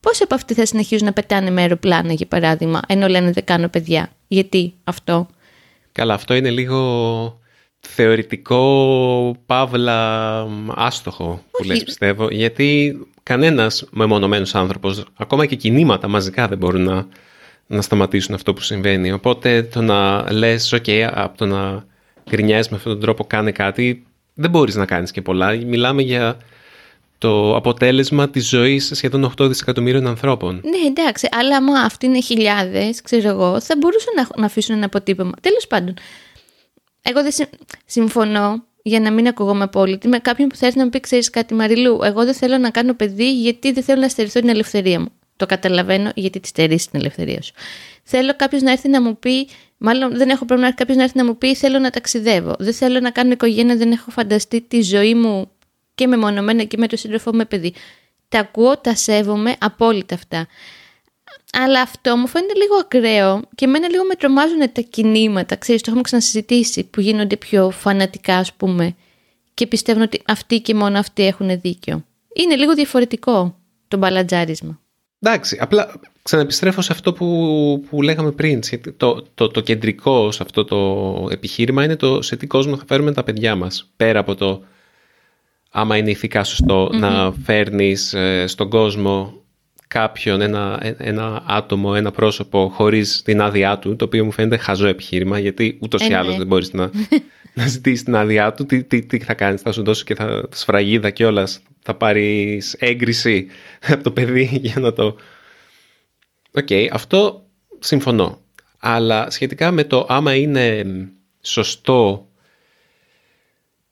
Πώς 0.00 0.22
από 0.22 0.34
αυτοί 0.34 0.54
θα 0.54 0.66
συνεχίζουν 0.66 1.06
να 1.06 1.12
πετάνε 1.12 1.50
με 1.50 1.60
αεροπλάνα, 1.60 2.12
για 2.12 2.26
παράδειγμα, 2.26 2.80
ενώ 2.86 3.06
λένε 3.06 3.30
δεν 3.30 3.44
κάνω 3.44 3.68
παιδιά. 3.68 4.10
Γιατί 4.28 4.74
αυτό; 4.84 5.28
Καλά, 5.92 6.14
αυτό 6.14 6.34
είναι 6.34 6.50
λίγο 6.50 7.38
θεωρητικό, 7.88 9.36
παύλα, 9.46 10.40
άστοχο 10.74 11.42
που 11.50 11.64
λες 11.64 11.84
πιστεύω, 11.84 12.28
γιατί 12.30 12.98
κανένας 13.22 13.84
μεμονωμένος 13.90 14.54
άνθρωπος, 14.54 15.04
ακόμα 15.16 15.46
και 15.46 15.56
κινήματα 15.56 16.08
μαζικά 16.08 16.48
δεν 16.48 16.58
μπορούν 16.58 16.82
να, 16.82 17.06
να 17.66 17.82
σταματήσουν 17.82 18.34
αυτό 18.34 18.52
που 18.52 18.60
συμβαίνει. 18.60 19.12
Οπότε 19.12 19.62
το 19.62 19.80
να 19.80 20.32
λες, 20.32 20.74
ok, 20.74 20.90
από 21.14 21.38
το 21.38 21.46
να 21.46 21.84
γκρινιάζεις 22.30 22.68
με 22.68 22.76
αυτόν 22.76 22.92
τον 22.92 23.00
τρόπο 23.00 23.24
κάνε 23.24 23.52
κάτι, 23.52 24.06
δεν 24.34 24.50
μπορείς 24.50 24.74
να 24.74 24.84
κάνεις 24.84 25.10
και 25.10 25.22
πολλά. 25.22 25.54
Μιλάμε 25.66 26.02
για 26.02 26.36
το 27.18 27.56
αποτέλεσμα 27.56 28.28
της 28.28 28.48
ζωής 28.48 28.90
σχεδόν 28.94 29.32
8 29.38 29.46
δισεκατομμύριων 29.48 30.06
ανθρώπων. 30.06 30.54
Ναι, 30.54 30.86
εντάξει, 30.86 31.28
αλλά 31.30 31.56
άμα 31.56 31.80
αυτοί 31.80 32.06
είναι 32.06 32.20
χιλιάδες, 32.20 33.02
ξέρω 33.02 33.28
εγώ, 33.28 33.60
θα 33.60 33.74
μπορούσαν 33.78 34.14
να, 34.16 34.28
να 34.36 34.46
αφήσουν 34.46 34.76
ένα 34.76 34.86
αποτύπωμα. 34.86 35.32
Τέλος 35.40 35.66
πάντων, 35.66 35.94
εγώ 37.06 37.22
δεν 37.22 37.48
συμφωνώ 37.84 38.64
για 38.82 39.00
να 39.00 39.10
μην 39.10 39.26
ακούγομαι 39.28 39.64
απόλυτη 39.64 40.08
με 40.08 40.18
κάποιον 40.18 40.48
που 40.48 40.56
θέλει 40.56 40.72
να 40.74 40.84
μου 40.84 40.90
πει: 40.90 41.00
Ξέρεις 41.00 41.30
κάτι, 41.30 41.54
Μαριλού, 41.54 41.98
εγώ 42.02 42.24
δεν 42.24 42.34
θέλω 42.34 42.58
να 42.58 42.70
κάνω 42.70 42.94
παιδί 42.94 43.32
γιατί 43.32 43.72
δεν 43.72 43.82
θέλω 43.82 44.00
να 44.00 44.08
στερηθώ 44.08 44.40
την 44.40 44.48
ελευθερία 44.48 45.00
μου. 45.00 45.08
Το 45.36 45.46
καταλαβαίνω 45.46 46.10
γιατί 46.14 46.40
τη 46.40 46.48
στερήσει 46.48 46.90
την 46.90 47.00
ελευθερία 47.00 47.42
σου. 47.42 47.52
Θέλω 48.02 48.36
κάποιος 48.36 48.62
να 48.62 48.70
έρθει 48.70 48.88
να 48.88 49.02
μου 49.02 49.18
πει, 49.18 49.48
μάλλον 49.78 50.16
δεν 50.16 50.28
έχω 50.28 50.44
πρόβλημα 50.44 50.72
κάποιος 50.72 50.96
να 50.96 51.02
έρθει 51.02 51.16
να 51.16 51.24
μου 51.24 51.38
πει: 51.38 51.54
Θέλω 51.54 51.78
να 51.78 51.90
ταξιδεύω. 51.90 52.54
Δεν 52.58 52.72
θέλω 52.72 53.00
να 53.00 53.10
κάνω 53.10 53.32
οικογένεια, 53.32 53.76
δεν 53.76 53.92
έχω 53.92 54.10
φανταστεί 54.10 54.60
τη 54.60 54.82
ζωή 54.82 55.14
μου 55.14 55.50
και 55.94 56.06
μεμονωμένα 56.06 56.64
και 56.64 56.76
με 56.76 56.86
τον 56.86 56.98
σύντροφό 56.98 57.32
με 57.32 57.44
παιδί. 57.44 57.74
Τα 58.28 58.38
ακούω, 58.38 58.78
τα 58.78 58.94
σέβομαι 58.94 59.56
απόλυτα 59.58 60.14
αυτά. 60.14 60.46
Αλλά 61.62 61.80
αυτό 61.80 62.16
μου 62.16 62.26
φαίνεται 62.26 62.54
λίγο 62.54 62.74
ακραίο 62.74 63.42
και 63.54 63.64
εμένα 63.64 63.88
λίγο 63.88 64.04
με 64.04 64.14
τρομάζουν 64.14 64.72
τα 64.72 64.80
κινήματα, 64.80 65.56
ξέρεις, 65.56 65.80
το 65.80 65.86
έχουμε 65.88 66.02
ξανασυζητήσει, 66.02 66.84
που 66.84 67.00
γίνονται 67.00 67.36
πιο 67.36 67.70
φανατικά 67.70 68.36
ας 68.36 68.52
πούμε 68.52 68.94
και 69.54 69.66
πιστεύουν 69.66 70.02
ότι 70.02 70.22
αυτοί 70.26 70.60
και 70.60 70.74
μόνο 70.74 70.98
αυτοί 70.98 71.26
έχουν 71.26 71.60
δίκιο. 71.60 72.04
Είναι 72.34 72.54
λίγο 72.54 72.74
διαφορετικό 72.74 73.58
το 73.88 73.96
μπαλατζάρισμα. 73.96 74.80
Εντάξει, 75.20 75.58
απλά 75.60 76.00
ξαναεπιστρέφω 76.22 76.80
σε 76.82 76.92
αυτό 76.92 77.12
που, 77.12 77.84
που 77.88 78.02
λέγαμε 78.02 78.30
πριν. 78.30 78.60
Το, 78.96 79.26
το, 79.34 79.48
το 79.48 79.60
κεντρικό 79.60 80.30
σε 80.30 80.42
αυτό 80.42 80.64
το 80.64 81.28
επιχείρημα 81.30 81.84
είναι 81.84 81.96
το 81.96 82.22
σε 82.22 82.36
τι 82.36 82.46
κόσμο 82.46 82.76
θα 82.76 82.84
φέρουμε 82.86 83.12
τα 83.12 83.22
παιδιά 83.22 83.54
μας. 83.54 83.92
Πέρα 83.96 84.18
από 84.18 84.34
το 84.34 84.64
άμα 85.70 85.96
είναι 85.96 86.10
ηθικά 86.10 86.44
να 86.90 87.32
φέρνεις 87.44 88.14
ε, 88.14 88.46
στον 88.46 88.70
κόσμο 88.70 89.43
κάποιον, 89.94 90.40
ένα, 90.40 90.80
ένα 90.98 91.42
άτομο, 91.46 91.92
ένα 91.96 92.10
πρόσωπο 92.10 92.70
χωρίς 92.74 93.22
την 93.22 93.40
άδειά 93.40 93.78
του, 93.78 93.96
το 93.96 94.04
οποίο 94.04 94.24
μου 94.24 94.30
φαίνεται 94.32 94.56
χαζό 94.56 94.86
επιχείρημα, 94.86 95.38
γιατί 95.38 95.78
ούτως 95.80 96.08
ή 96.08 96.12
ε, 96.12 96.16
άλλως 96.16 96.32
ναι. 96.32 96.38
δεν 96.38 96.46
μπορείς 96.46 96.72
να, 96.72 96.90
να 97.54 97.66
ζητήσεις 97.66 98.02
την 98.02 98.16
άδειά 98.16 98.52
του. 98.52 98.66
Τι, 98.66 98.84
τι, 98.84 99.06
τι 99.06 99.18
θα 99.18 99.34
κάνεις, 99.34 99.60
θα 99.60 99.72
σου 99.72 99.82
δώσει 99.82 100.04
και 100.04 100.14
θα 100.14 100.48
σφραγίδα 100.50 101.10
κιόλας. 101.10 101.60
θα 101.82 101.94
πάρεις 101.94 102.74
έγκριση 102.78 103.46
από 103.88 104.02
το 104.02 104.10
παιδί 104.10 104.50
για 104.62 104.80
να 104.80 104.92
το... 104.92 105.16
Οκ, 106.54 106.68
αυτό 106.92 107.46
συμφωνώ. 107.78 108.40
Αλλά 108.78 109.30
σχετικά 109.30 109.70
με 109.70 109.84
το 109.84 110.06
άμα 110.08 110.34
είναι 110.34 110.84
σωστό 111.40 112.28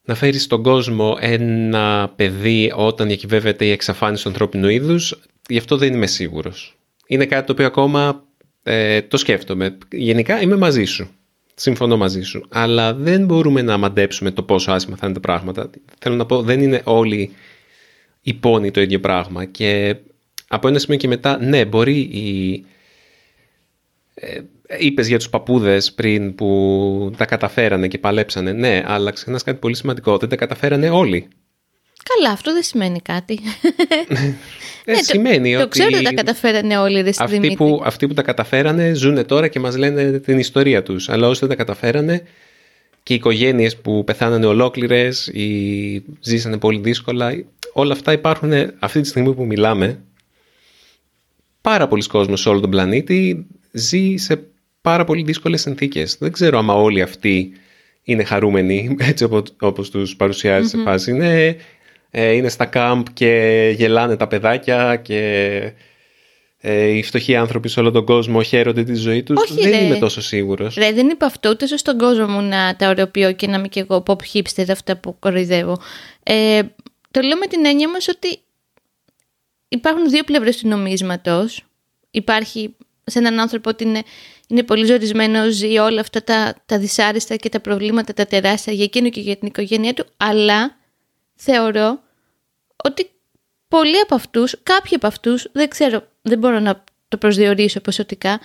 να 0.04 0.14
φέρεις 0.14 0.42
στον 0.42 0.62
κόσμο 0.62 1.16
ένα 1.20 2.12
παιδί 2.16 2.72
όταν 2.76 3.06
διακυβεύεται 3.06 3.64
η 3.64 3.70
εξαφάνιση 3.70 4.22
του 4.22 4.28
ανθρώπινου 4.28 4.68
είδους, 4.68 5.14
γι' 5.48 5.58
αυτό 5.58 5.76
δεν 5.76 5.94
είμαι 5.94 6.06
σίγουρος. 6.06 6.76
Είναι 7.06 7.26
κάτι 7.26 7.46
το 7.46 7.52
οποίο 7.52 7.66
ακόμα 7.66 8.24
ε, 8.62 9.02
το 9.02 9.16
σκέφτομαι. 9.16 9.78
Γενικά 9.90 10.40
είμαι 10.40 10.56
μαζί 10.56 10.84
σου. 10.84 11.10
Συμφωνώ 11.54 11.96
μαζί 11.96 12.22
σου. 12.22 12.46
Αλλά 12.48 12.94
δεν 12.94 13.24
μπορούμε 13.24 13.62
να 13.62 13.76
μαντέψουμε 13.76 14.30
το 14.30 14.42
πόσο 14.42 14.72
άσχημα 14.72 14.96
θα 14.96 15.06
είναι 15.06 15.14
τα 15.14 15.20
πράγματα. 15.20 15.70
Θέλω 15.98 16.16
να 16.16 16.26
πω, 16.26 16.42
δεν 16.42 16.60
είναι 16.60 16.80
όλοι 16.84 17.30
οι 18.20 18.34
πόνοι 18.34 18.70
το 18.70 18.80
ίδιο 18.80 19.00
πράγμα. 19.00 19.44
Και 19.44 19.96
από 20.48 20.68
ένα 20.68 20.78
σημείο 20.78 20.98
και 20.98 21.08
μετά, 21.08 21.38
ναι, 21.38 21.64
μπορεί 21.64 21.98
η... 21.98 22.64
Ε, 24.14 24.40
είπες 24.78 25.08
για 25.08 25.18
τους 25.18 25.28
παππούδες 25.28 25.92
πριν 25.92 26.34
που 26.34 27.12
τα 27.16 27.24
καταφέρανε 27.24 27.88
και 27.88 27.98
παλέψανε. 27.98 28.52
Ναι, 28.52 28.82
αλλά 28.86 29.10
ξεχνάς 29.10 29.42
κάτι 29.42 29.58
πολύ 29.58 29.76
σημαντικό. 29.76 30.16
Δεν 30.16 30.28
τα 30.28 30.36
καταφέρανε 30.36 30.90
όλοι. 30.90 31.28
Καλά, 32.02 32.32
αυτό 32.32 32.52
δεν 32.52 32.62
σημαίνει 32.62 33.00
κάτι. 33.00 33.40
Ε, 34.84 34.92
ναι, 34.92 35.02
σημαίνει 35.02 35.54
το, 35.54 35.60
ότι... 35.60 35.62
Το 35.62 35.68
ξέρω 35.68 35.90
ότι 35.94 36.04
τα 36.04 36.12
καταφέρανε 36.12 36.78
όλοι, 36.78 37.00
ρε 37.00 37.10
αυτοί 37.18 37.54
που, 37.56 37.82
αυτοί 37.84 38.06
που 38.06 38.14
τα 38.14 38.22
καταφέρανε 38.22 38.94
ζουν 38.94 39.26
τώρα 39.26 39.48
και 39.48 39.60
μας 39.60 39.76
λένε 39.76 40.18
την 40.18 40.38
ιστορία 40.38 40.82
τους. 40.82 41.08
Αλλά 41.08 41.28
όσοι 41.28 41.40
δεν 41.40 41.48
τα 41.48 41.54
καταφέρανε 41.54 42.22
και 43.02 43.12
οι 43.12 43.16
οικογένειες 43.16 43.76
που 43.76 44.04
πεθάνανε 44.04 44.46
ολόκληρες 44.46 45.26
ή 45.26 46.02
ζήσανε 46.20 46.58
πολύ 46.58 46.80
δύσκολα, 46.80 47.44
όλα 47.72 47.92
αυτά 47.92 48.12
υπάρχουν 48.12 48.52
αυτή 48.78 49.00
τη 49.00 49.08
στιγμή 49.08 49.34
που 49.34 49.44
μιλάμε. 49.44 50.00
Πάρα 51.60 51.88
πολλοί 51.88 52.06
κόσμος 52.06 52.40
σε 52.40 52.48
όλο 52.48 52.60
τον 52.60 52.70
πλανήτη 52.70 53.46
ζει 53.72 54.16
σε 54.16 54.42
πάρα 54.80 55.04
πολύ 55.04 55.22
δύσκολες 55.22 55.60
συνθήκες. 55.60 56.16
Δεν 56.18 56.32
ξέρω 56.32 56.58
άμα 56.58 56.74
όλοι 56.74 57.02
αυτοί 57.02 57.52
είναι 58.02 58.24
χαρούμενοι 58.24 58.96
έτσι 59.10 59.28
όπως 59.60 59.90
τους 59.90 60.16
παρουσιάζει 60.16 60.68
σε 60.68 60.78
φάση. 60.78 61.10
Είναι 61.10 61.46
ε, 61.46 61.56
είναι 62.12 62.48
στα 62.48 62.64
κάμπ 62.64 63.06
και 63.12 63.72
γελάνε 63.76 64.16
τα 64.16 64.26
παιδάκια 64.26 64.96
και 64.96 65.72
ε, 66.64 66.86
οι 66.86 67.02
φτωχοί 67.02 67.36
άνθρωποι 67.36 67.68
σε 67.68 67.80
όλο 67.80 67.90
τον 67.90 68.04
κόσμο 68.04 68.42
χαίρονται 68.42 68.84
τη 68.84 68.94
ζωή 68.94 69.22
τους. 69.22 69.40
Όχι, 69.40 69.54
δεν 69.62 69.70
ρε. 69.70 69.84
είμαι 69.84 69.96
τόσο 69.96 70.20
σίγουρος. 70.20 70.74
Ρε, 70.74 70.92
δεν 70.92 71.08
είπα 71.08 71.26
αυτό 71.26 71.50
ούτε 71.50 71.66
στον 71.66 71.98
κόσμο 71.98 72.26
μου 72.26 72.40
να 72.40 72.76
τα 72.76 72.88
ωρεοποιώ 72.88 73.32
και 73.32 73.46
να 73.46 73.58
είμαι 73.58 73.68
και 73.68 73.80
εγώ 73.80 74.02
pop 74.06 74.16
hipster 74.32 74.64
αυτά 74.70 74.96
που 74.96 75.16
κοροϊδεύω. 75.18 75.78
Ε, 76.22 76.60
το 77.10 77.20
λέω 77.20 77.36
με 77.36 77.46
την 77.46 77.64
έννοια 77.66 77.88
μας 77.88 78.08
ότι 78.08 78.38
υπάρχουν 79.68 80.10
δύο 80.10 80.22
πλευρές 80.22 80.56
του 80.56 80.68
νομίσματος. 80.68 81.64
Υπάρχει 82.10 82.76
σε 83.04 83.18
έναν 83.18 83.40
άνθρωπο 83.40 83.70
ότι 83.70 83.84
είναι, 83.84 84.02
είναι 84.48 84.62
πολύ 84.62 84.84
ζορισμένος, 84.84 85.54
ζει 85.54 85.78
όλα 85.78 86.00
αυτά 86.00 86.24
τα, 86.24 86.54
τα 86.66 86.78
δυσάρεστα 86.78 87.36
και 87.36 87.48
τα 87.48 87.60
προβλήματα 87.60 88.12
τα 88.12 88.26
τεράστια 88.26 88.72
για 88.72 88.84
εκείνο 88.84 89.08
και 89.08 89.20
για 89.20 89.36
την 89.36 89.48
οικογένειά 89.48 89.94
του, 89.94 90.06
αλλά 90.16 90.76
θεωρώ 91.44 92.00
ότι 92.84 93.10
πολλοί 93.68 94.00
από 94.00 94.14
αυτούς, 94.14 94.56
κάποιοι 94.62 94.96
από 94.96 95.06
αυτούς, 95.06 95.48
δεν 95.52 95.68
ξέρω, 95.68 96.06
δεν 96.22 96.38
μπορώ 96.38 96.58
να 96.60 96.84
το 97.08 97.16
προσδιορίσω 97.16 97.80
ποσοτικά, 97.80 98.40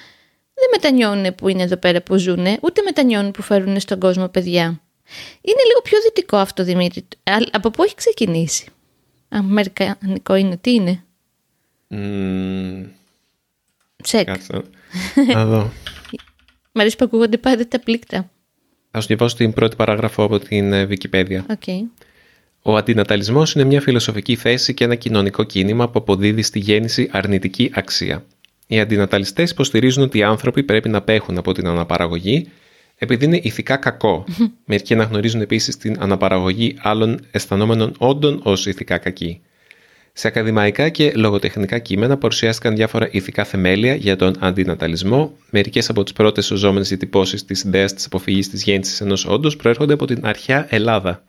δεν 0.54 0.70
μετανιώνουν 0.72 1.36
που 1.36 1.48
είναι 1.48 1.64
εδώ 1.64 1.78
πέρα 1.78 2.02
που 2.02 2.18
ζουν, 2.18 2.46
ούτε 2.62 2.82
μετανιώνουν 2.82 3.32
που 3.32 3.42
φέρουν 3.42 3.80
στον 3.80 4.00
κόσμο 4.00 4.28
παιδιά. 4.28 4.64
Είναι 5.42 5.64
λίγο 5.68 5.82
πιο 5.84 5.98
δυτικό 6.02 6.38
αυτό, 6.38 6.64
Δημήτρη. 6.64 7.08
Από 7.52 7.70
πού 7.70 7.84
έχει 7.84 7.96
ξεκινήσει; 7.96 8.68
Αμερικανικό 9.30 10.36
είναι, 10.36 10.58
τι 10.58 10.74
είναι; 10.74 11.02
Mm. 11.90 12.86
Τσεκ. 14.04 14.28
Να 15.34 15.46
δω. 15.46 15.72
Μ' 16.72 16.80
αρέσει 16.80 16.96
που 16.96 17.06
ακούγονται 17.06 17.38
πάντα 17.38 17.68
τα 17.68 17.80
πλήκτα. 17.80 18.30
Θα 18.92 19.02
σου 19.02 19.08
διαβάσω 19.08 19.36
την 19.36 19.54
πρώτη 19.54 19.76
παράγραφο 19.76 20.24
από 20.24 20.40
την 20.40 20.74
ε, 20.74 20.88
Wikipedia. 20.90 21.42
Okay. 21.48 21.82
Ο 22.70 22.76
αντιναταλισμός 22.76 23.54
είναι 23.54 23.64
μια 23.64 23.82
φιλοσοφική 23.82 24.36
θέση 24.36 24.74
και 24.74 24.84
ένα 24.84 24.96
κοινωνικό 24.96 25.44
κίνημα 25.44 25.90
που 25.90 26.00
αποδίδει 26.00 26.42
στη 26.42 26.60
γέννηση 26.60 27.10
αρνητική 27.12 27.72
αξία. 27.74 28.26
Οι 28.68 28.80
αντιναταλιστές 28.80 29.52
υποστηρίζουν 29.52 30.04
ότι 30.04 30.18
οι 30.18 30.24
άνθρωποι 30.24 30.64
πρέπει 30.64 30.90
να 30.90 30.98
απέχουν 30.98 31.38
από 31.38 31.52
την 31.52 31.68
αναπαραγωγή 31.68 32.48
επειδή 32.98 33.26
είναι 33.26 33.40
ηθικά 33.44 33.78
κακό. 33.78 34.26
Μερικοί 34.66 34.94
αναγνωρίζουν 34.94 35.42
επίσης 35.42 35.78
την 35.78 35.96
αναπαραγωγή 36.00 36.76
άλλων 36.82 37.20
αισθανόμενων 37.32 37.94
όντων 37.98 38.40
ως 38.44 38.66
ηθικά 38.66 38.98
κακή. 38.98 39.42
Σε 40.14 40.28
ακαδημαϊκά 40.28 40.90
και 40.90 41.12
λογοτεχνικά 41.16 41.80
κείμενα 41.80 42.18
παρουσιάστηκαν 42.18 42.76
διάφορα 42.76 43.10
ηθικά 43.12 43.44
θεμέλια 43.44 43.96
για 43.96 44.16
τον 44.16 44.36
αντιναταλισμό. 44.40 45.34
Μερικές 45.50 45.90
από 45.90 46.04
τις 46.04 46.14
πρώτες 46.14 46.52
οζόμενε 46.52 46.86
διατυπώσεις 46.86 47.46
της 47.46 47.64
ιδέας 47.64 47.94
της 47.94 48.06
αποφυγής 48.06 48.50
της 48.50 48.64
γέννησης 48.64 49.02
ενός 49.02 49.26
όντως 49.26 49.56
προέρχονται 49.56 49.94
από 49.94 50.06
την 50.06 50.20
αρχαία 50.26 50.68
Ελλάδα. 50.70 51.24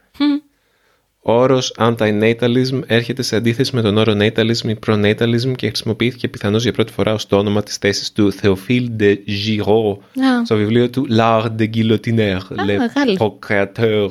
Ο 1.29 1.33
όρος 1.33 1.75
antinatalism 1.79 2.81
έρχεται 2.87 3.23
σε 3.23 3.37
αντίθεση 3.37 3.75
με 3.75 3.83
τον 3.83 3.97
όρο 3.97 4.12
natalism 4.12 4.69
ή 4.69 4.79
pronatalism 4.87 5.53
και 5.57 5.67
χρησιμοποιήθηκε 5.67 6.29
πιθανώς 6.29 6.62
για 6.62 6.73
πρώτη 6.73 6.93
φορά 6.93 7.12
ως 7.12 7.27
το 7.27 7.37
όνομα 7.37 7.62
της 7.62 7.77
θέσης 7.77 8.12
του 8.12 8.33
Théophile 8.43 8.87
de 9.01 9.14
Giraud 9.27 9.97
στο 10.45 10.57
βιβλίο 10.57 10.91
του 10.91 11.07
L'art 11.11 11.51
de 11.59 11.71
guillotiner 11.74 12.38
les 12.51 12.79
procréateurs, 13.18 14.11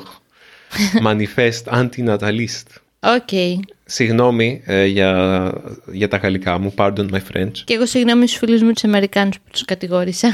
manifeste 1.08 1.70
antinataliste. 1.70 2.72
OK. 3.00 3.30
Συγγνώμη 3.86 4.62
ε, 4.66 4.86
για, 4.86 5.52
για 5.92 6.08
τα 6.08 6.18
γαλλικά 6.18 6.58
μου, 6.58 6.74
pardon 6.78 7.10
my 7.12 7.20
French. 7.34 7.52
Και 7.64 7.74
εγώ 7.74 7.86
συγγνώμη 7.86 8.28
στους 8.28 8.40
φίλους 8.40 8.62
μου 8.62 8.72
τους 8.74 8.84
Αμερικάνους 8.84 9.38
που 9.40 9.50
τους 9.52 9.66
κατηγόρησα. 9.66 10.30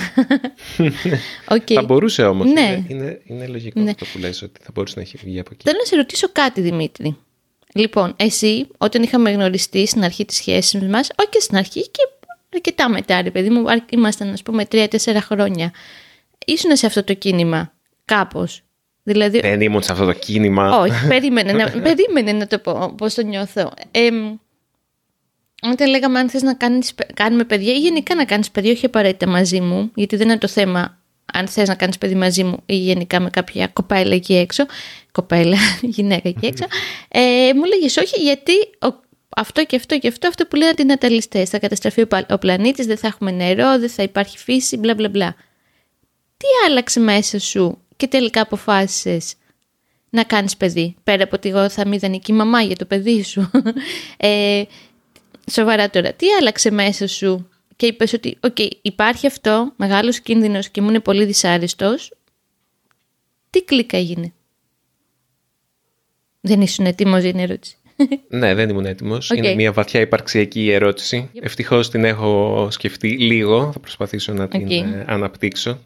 okay. 1.56 1.74
Θα 1.74 1.84
μπορούσε 1.84 2.24
όμως, 2.26 2.52
Ναι. 2.52 2.62
είναι, 2.62 2.86
είναι, 2.88 3.22
είναι 3.26 3.48
λογικό 3.48 3.80
Ναι. 3.82 3.90
αυτό 3.90 4.06
που 4.14 4.20
λες 4.20 4.42
ότι 4.42 4.60
θα 4.64 4.70
μπορούσε 4.74 4.94
να 4.96 5.02
έχει 5.02 5.18
βγει 5.24 5.40
από 5.40 5.50
εκεί. 5.54 5.64
Θέλω 5.64 5.78
να 5.80 5.86
σε 5.86 5.96
ρωτήσω 5.96 6.28
κάτι, 6.32 6.62
Δημήτρη. 6.62 7.18
Λοιπόν, 7.76 8.14
εσύ, 8.18 8.68
όταν 8.78 9.04
είχαμε 9.04 9.32
γνωριστεί 9.32 9.88
στην 9.88 10.04
αρχή 10.04 10.26
της 10.26 10.38
σχέσης 10.38 10.82
μας, 10.82 11.10
όχι 11.20 11.30
και 11.30 11.40
στην 11.40 11.58
αρχή 11.58 11.82
και 11.90 12.02
αρκετά 12.54 12.90
μετά, 12.90 13.22
ρε 13.22 13.32
παιδί 13.32 13.50
μου, 13.50 13.70
αρ- 13.72 13.94
ήμασταν, 13.94 14.30
ας 14.32 14.44
πούμε, 14.44 14.66
τρία-τέσσερα 14.66 15.22
χρόνια. 15.22 15.72
Ήσουν 16.46 16.76
σε 16.76 16.86
αυτό 16.86 17.04
το 17.04 17.14
κίνημα, 17.14 17.74
κάπως; 18.06 18.62
Δηλαδή, 19.04 19.40
Δεν 19.40 19.62
ήμουν 19.62 19.82
σε 19.82 19.92
αυτό 19.92 20.06
το 20.06 20.14
κίνημα. 20.14 20.80
όχι, 20.80 21.08
περίμενε, 21.14 21.52
να, 21.52 21.70
περίμενε 21.72 22.32
να 22.32 22.48
το 22.48 22.58
πω 22.60 22.94
πώς 22.98 23.14
το 23.14 23.22
νιώθω. 23.24 23.72
Ε, 23.92 24.10
όταν 25.72 25.90
λέγαμε 25.90 26.20
αν 26.20 26.30
θες 26.30 26.42
να 26.42 26.54
κάνεις, 26.54 26.94
κάνουμε 27.14 27.44
παιδιά 27.44 27.74
ή 27.74 27.78
γενικά 27.80 28.16
να 28.16 28.26
κάνεις 28.26 28.52
παιδιά, 28.52 28.72
όχι 28.72 28.86
απαραίτητα 28.86 29.28
μαζί 29.28 29.62
μου, 29.62 29.92
γιατί 29.96 30.16
δεν 30.16 30.28
είναι 30.30 30.38
το 30.38 30.48
θέμα 30.48 30.98
αν 31.34 31.48
θες 31.48 31.68
να 31.68 31.76
κάνεις 31.76 31.98
παιδί 31.98 32.16
μαζί 32.16 32.44
μου 32.44 32.58
ή 32.66 32.76
γενικά 32.76 33.20
με 33.20 33.30
κάποια 33.30 33.68
κοπέλα 33.68 34.14
εκεί 34.16 34.34
έξω, 34.36 34.66
κοπέλα, 35.12 35.58
γυναίκα 35.82 36.30
εκεί 36.30 36.46
έξω, 36.46 36.66
ε, 37.08 37.54
μου 37.56 37.64
λέγες 37.64 37.98
όχι 37.98 38.22
γιατί 38.22 38.54
ο- 38.88 39.02
αυτό 39.38 39.66
και 39.66 39.76
αυτό 39.76 40.00
και 40.00 40.08
αυτό, 40.08 40.28
αυτό 40.28 40.46
που 40.46 40.56
λένε 40.56 40.74
οι 40.78 40.92
αντιναταλιστές, 40.92 41.50
θα 41.50 41.60
καταστραφεί 41.60 42.02
ο, 42.02 42.08
πα- 42.08 42.26
ο 42.30 42.38
πλανήτης, 42.38 42.86
δεν 42.86 42.98
θα 42.98 43.08
έχουμε 43.08 43.32
νερό, 43.32 43.80
δεν 43.80 43.90
θα 43.90 44.04
υπάρχει 44.04 44.38
φύση, 44.38 44.78
μπλα 44.78 44.94
μπλα 44.94 45.10
μπλα. 45.10 45.36
Τι 46.38 46.46
άλλαξε 46.70 47.00
μέσα 47.00 47.40
σου 47.40 47.78
και 48.04 48.10
τελικά 48.10 48.42
αποφάσισες 48.42 49.34
να 50.10 50.24
κάνεις 50.24 50.58
παιδί, 50.58 50.96
πέρα 51.04 51.24
από 51.24 51.36
ότι 51.36 51.50
εγώ 51.50 51.70
θα 51.70 51.84
είμαι 51.86 51.96
ιδανική 51.96 52.34
μαμά 52.34 52.62
για 52.62 52.76
το 52.76 52.86
παιδί 52.86 53.24
σου. 53.24 53.52
ε, 54.18 54.64
σοβαρά 55.52 55.90
τώρα, 55.90 56.14
τι 56.14 56.26
άλλαξε 56.40 56.72
μέσα 56.72 57.08
σου 57.08 57.50
και 57.76 57.86
είπες 57.86 58.14
ότι 58.14 58.38
οκ, 58.40 58.58
υπάρχει 58.82 59.28
αυτό, 59.28 59.74
μεγάλος 59.76 60.20
κίνδυνος 60.20 60.70
και 60.70 60.82
μου 60.82 60.90
είναι 60.90 61.00
πολύ 61.00 61.26
δυσάρεστος, 61.26 62.14
τι 63.50 63.64
κλικ 63.64 63.94
έγινε; 63.94 64.34
Δεν 66.42 66.62
ήσουν 66.62 66.86
έτοιμος 66.86 67.22
για 67.22 67.32
την 67.32 67.40
ερώτηση. 67.40 67.78
Ναι, 68.28 68.54
δεν 68.54 68.70
ήμουν 68.70 68.86
έτοιμος. 68.86 69.32
Οκ. 69.32 69.38
Είναι 69.38 69.56
μια 69.56 69.72
βαθιά 69.72 70.00
υπαρξιακή 70.00 70.72
ερώτηση. 70.72 71.30
Ευτυχώς 71.42 71.90
την 71.90 72.04
έχω 72.04 72.68
σκεφτεί 72.72 73.18
λίγο. 73.18 73.72
Θα 73.72 73.80
προσπαθήσω 73.80 74.34
να 74.34 74.48
την 74.48 74.66
Οκ. 74.66 74.72
ε, 74.72 75.04
αναπτύξω. 75.08 75.80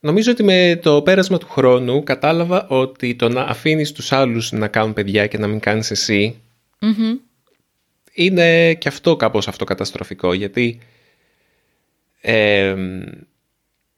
Νομίζω 0.00 0.30
ότι 0.30 0.42
με 0.42 0.78
το 0.82 1.02
πέρασμα 1.02 1.38
του 1.38 1.48
χρόνου 1.48 2.02
κατάλαβα 2.02 2.66
ότι 2.68 3.14
το 3.14 3.28
να 3.28 3.42
αφήνεις 3.42 3.92
τους 3.92 4.12
άλλους 4.12 4.52
να 4.52 4.68
κάνουν 4.68 4.92
παιδιά 4.92 5.26
και 5.26 5.38
να 5.38 5.46
μην 5.46 5.60
κάνεις 5.60 5.90
εσύ 5.90 6.40
Μμμ. 6.80 7.16
είναι 8.12 8.74
και 8.74 8.88
αυτό 8.88 9.16
κάπως 9.16 9.48
αυτοκαταστροφικό 9.48 10.32
γιατί 10.32 10.78
ε, 12.20 12.74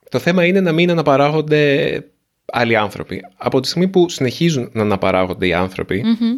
το 0.09 0.19
θέμα 0.19 0.45
είναι 0.45 0.61
να 0.61 0.71
μην 0.71 0.91
αναπαράγονται 0.91 2.03
άλλοι 2.45 2.75
άνθρωποι. 2.75 3.25
Από 3.35 3.59
τη 3.59 3.67
στιγμή 3.67 3.87
που 3.87 4.09
συνεχίζουν 4.09 4.69
να 4.73 4.81
αναπαράγονται 4.81 5.47
οι 5.47 5.53
άνθρωποι 5.53 6.03
Μμμ. 6.03 6.37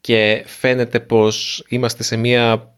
και 0.00 0.42
φαίνεται 0.46 1.00
πως 1.00 1.64
είμαστε 1.68 2.02
σε 2.02 2.16
μια 2.16 2.74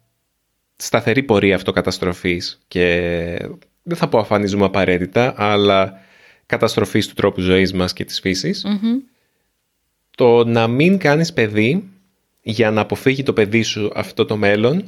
σταθερή 0.77 1.23
πορεία 1.23 1.55
αυτοκαταστροφής 1.55 2.63
και 2.69 3.49
δεν 3.85 3.97
θα 3.97 4.09
πω 4.09 4.19
αφανίζουμε 4.19 4.65
απαραίτητα, 4.65 5.35
αλλά 5.37 6.01
καταστροφής 6.47 7.09
του 7.09 7.15
τρόπου 7.15 7.41
ζωής 7.41 7.73
μας 7.73 7.93
και 7.93 8.05
της 8.05 8.21
φύσης. 8.21 8.65
Μμμ. 8.65 8.99
Το 10.17 10.45
να 10.45 10.69
μην 10.69 10.99
κάνεις 10.99 11.33
παιδί 11.33 11.89
για 12.43 12.71
να 12.71 12.81
αποφύγει 12.81 13.23
το 13.23 13.33
παιδί 13.33 13.63
σου 13.63 13.91
αυτό 13.95 14.25
το 14.25 14.37
μέλλον, 14.37 14.85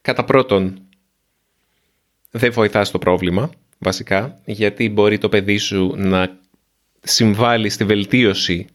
κατά 0.00 0.24
πρώτον 0.24 0.78
δεν 2.30 2.52
βοηθάς 2.52 2.88
στο 2.88 2.98
πρόβλημα, 2.98 3.50
βασικά, 3.78 4.40
γιατί 4.44 4.88
μπορεί 4.88 5.18
το 5.18 5.28
παιδί 5.28 5.56
σου 5.58 5.94
να 5.96 6.38
συμβάλλει 7.00 7.68
στη 7.68 7.84
βελτίωση 7.84 8.66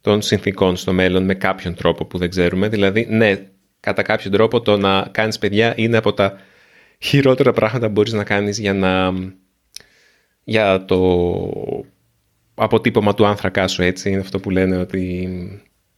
των 0.00 0.22
συνθήκων 0.22 0.76
στο 0.76 0.92
μέλλον 0.92 1.24
με 1.24 1.34
κάποιον 1.34 1.74
τρόπο 1.74 2.04
που 2.04 2.18
δεν 2.18 2.30
ξέρουμε. 2.30 2.68
Δηλαδή, 2.68 3.06
ναι, 3.10 3.46
κατά 3.80 4.02
κάποιον 4.02 4.32
τρόπο 4.32 4.60
το 4.60 4.76
να 4.76 5.08
κάνεις 5.10 5.38
παιδιά 5.38 5.72
είναι 5.76 5.96
από 5.96 6.12
τα 6.12 6.40
χειρότερα 7.02 7.52
πράγματα 7.52 7.86
που 7.86 7.92
μπορείς 7.92 8.12
να 8.12 8.24
κάνεις 8.24 8.58
για 8.58 8.74
να 8.74 9.12
για 10.44 10.84
το 10.84 11.20
αποτύπωμα 12.54 13.14
του 13.14 13.26
άνθρακά 13.26 13.68
σου 13.68 13.82
έτσι. 13.82 14.10
Είναι 14.10 14.20
αυτό 14.20 14.40
που 14.40 14.50
λένε 14.50 14.76
ότι 14.76 15.28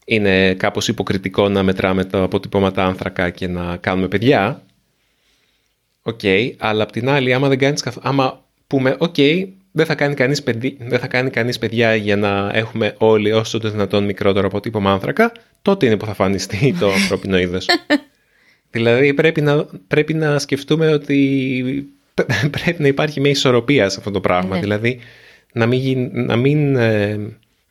είναι 0.04 0.54
κάπως 0.54 0.88
υποκριτικό 0.88 1.48
να 1.48 1.62
μετράμε 1.62 2.04
τα 2.04 2.22
αποτυπώματα 2.22 2.84
άνθρακα 2.84 3.30
και 3.30 3.46
να 3.48 3.76
κάνουμε 3.76 4.08
παιδιά. 4.08 4.62
Οκ, 6.02 6.20
αλλά 6.58 6.82
απ' 6.82 6.90
την 6.90 7.08
άλλη 7.08 7.32
άμα 7.32 7.48
δεν 7.48 7.58
κάνεις 7.58 7.82
καθ... 7.82 7.96
άμα 8.02 8.44
πούμε 8.66 8.96
οκ, 8.98 9.14
δεν 9.72 9.86
θα 9.86 9.94
κάνει 9.94 10.14
κανείς, 10.14 10.42
παιδί... 10.42 10.76
δεν 10.80 10.98
θα 10.98 11.06
κάνει 11.06 11.30
κανείς 11.30 11.58
παιδιά 11.58 11.94
για 11.94 12.16
να 12.16 12.50
έχουμε 12.52 12.94
όλοι 12.98 13.32
όσο 13.32 13.58
το 13.58 13.70
δυνατόν 13.70 14.04
μικρότερο 14.04 14.46
αποτύπωμα 14.46 14.92
άνθρακα 14.92 15.32
τότε 15.62 15.86
είναι 15.86 15.96
που 15.96 16.06
θα 16.06 16.14
αφανιστεί 16.14 16.74
το 16.78 16.92
ανθρώπινο 17.00 17.38
είδος 17.38 17.66
Δηλαδή 18.74 19.14
πρέπει 19.14 19.40
να, 19.40 19.66
πρέπει 19.88 20.14
να 20.14 20.38
σκεφτούμε 20.38 20.88
ότι 20.92 21.88
πρέπει 22.62 22.82
να 22.82 22.88
υπάρχει 22.88 23.20
μια 23.20 23.30
ισορροπία 23.30 23.88
σε 23.88 23.96
αυτό 23.98 24.10
το 24.10 24.20
πράγμα. 24.20 24.54
Ναι. 24.54 24.60
Δηλαδή 24.60 24.98
να 25.52 25.66
μην, 25.66 25.78
γι- 25.78 26.10
να 26.12 26.36
μην 26.36 26.76
ε, 26.76 27.18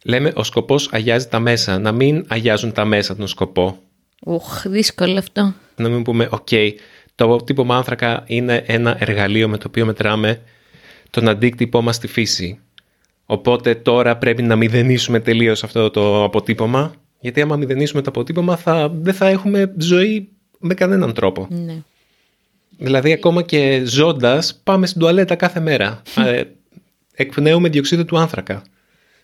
λέμε 0.03 0.31
ο 0.35 0.43
σκοπός 0.43 0.89
αγιάζει 0.91 1.27
τα 1.27 1.39
μέσα, 1.39 1.79
να 1.79 1.91
μην 1.91 2.25
αγιάζουν 2.27 2.71
τα 2.71 2.85
μέσα 2.85 3.15
τον 3.15 3.27
σκοπό. 3.27 3.77
Ουχ, 4.25 4.67
δύσκολο 4.67 5.17
αυτό. 5.17 5.53
Να 5.75 5.89
μην 5.89 6.03
πούμε, 6.03 6.27
οκ, 6.31 6.47
το 7.15 7.25
αποτύπωμα 7.25 7.75
άνθρακα 7.77 8.23
είναι 8.27 8.63
ένα 8.65 8.95
εργαλείο 8.99 9.47
με 9.47 9.57
το 9.57 9.65
οποίο 9.67 9.85
μετράμε 9.85 10.41
τον 11.09 11.27
αντίκτυπό 11.29 11.81
μας 11.81 11.95
στη 11.95 12.07
φύση. 12.07 12.59
Οπότε 13.25 13.75
τώρα 13.75 14.17
πρέπει 14.17 14.41
να 14.41 14.55
μηδενίσουμε 14.55 15.19
τελείως 15.19 15.63
αυτό 15.63 15.89
το 15.89 16.23
αποτύπωμα, 16.23 16.93
γιατί 17.19 17.41
άμα 17.41 17.55
μηδενίσουμε 17.55 18.01
το 18.01 18.09
αποτύπωμα 18.09 18.57
θα, 18.57 18.89
δεν 19.01 19.13
θα 19.13 19.27
έχουμε 19.27 19.73
ζωή 19.77 20.29
με 20.63 20.73
κανέναν 20.73 21.13
τρόπο. 21.13 21.47
Ναι. 21.49 21.77
Δηλαδή 22.77 23.11
ακόμα 23.11 23.41
και 23.41 23.81
ζώντας 23.85 24.61
πάμε 24.63 24.87
στην 24.87 24.99
τουαλέτα 24.99 25.35
κάθε 25.35 25.59
μέρα. 25.59 26.01
Ε, 26.15 26.43
εκπνέουμε 27.15 27.69
διοξείδιο 27.69 28.05
του 28.05 28.17
άνθρακα. 28.17 28.63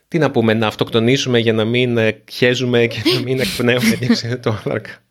Τι 0.08 0.18
να 0.18 0.30
πούμε, 0.30 0.54
να 0.54 0.66
αυτοκτονήσουμε 0.66 1.38
για 1.38 1.52
να 1.52 1.64
μην 1.64 1.96
ε, 1.96 2.22
χέζουμε 2.30 2.86
και 2.86 3.02
να 3.14 3.20
μην 3.20 3.40
εκπνέουμε 3.40 3.94
διοξείδιο 4.00 4.38
του 4.38 4.50
άνθρακα. 4.50 5.02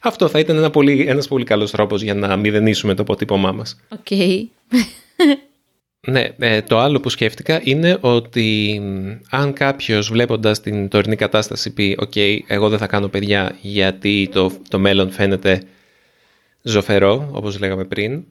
Αυτό 0.00 0.28
θα 0.28 0.38
ήταν 0.38 0.56
ένα 0.56 0.70
πολύ, 0.70 1.06
ένας 1.08 1.28
πολύ 1.28 1.44
καλός 1.44 1.70
τρόπος 1.70 2.02
για 2.02 2.14
να 2.14 2.36
μηδενίσουμε 2.36 2.94
το 2.94 3.02
αποτύπωμά 3.02 3.52
μας. 3.52 3.80
Οκ. 3.88 4.10
Ναι, 6.08 6.28
ε, 6.38 6.62
το 6.62 6.78
άλλο 6.78 7.00
που 7.00 7.08
σκέφτηκα 7.08 7.60
είναι 7.64 7.98
ότι 8.00 8.78
μ, 8.82 9.10
αν 9.30 9.52
κάποιος 9.52 10.10
βλέποντας 10.10 10.60
την 10.60 10.88
τωρινή 10.88 11.16
κατάσταση 11.16 11.72
πει 11.72 11.96
«OK, 12.00 12.16
εγώ 12.46 12.68
δεν 12.68 12.78
θα 12.78 12.86
κάνω 12.86 13.08
παιδιά 13.08 13.56
γιατί 13.60 14.28
το, 14.32 14.52
το 14.68 14.78
μέλλον 14.78 15.10
φαίνεται 15.10 15.62
ζοφερό», 16.62 17.28
όπως 17.32 17.58
λέγαμε 17.58 17.84
πριν, 17.84 18.24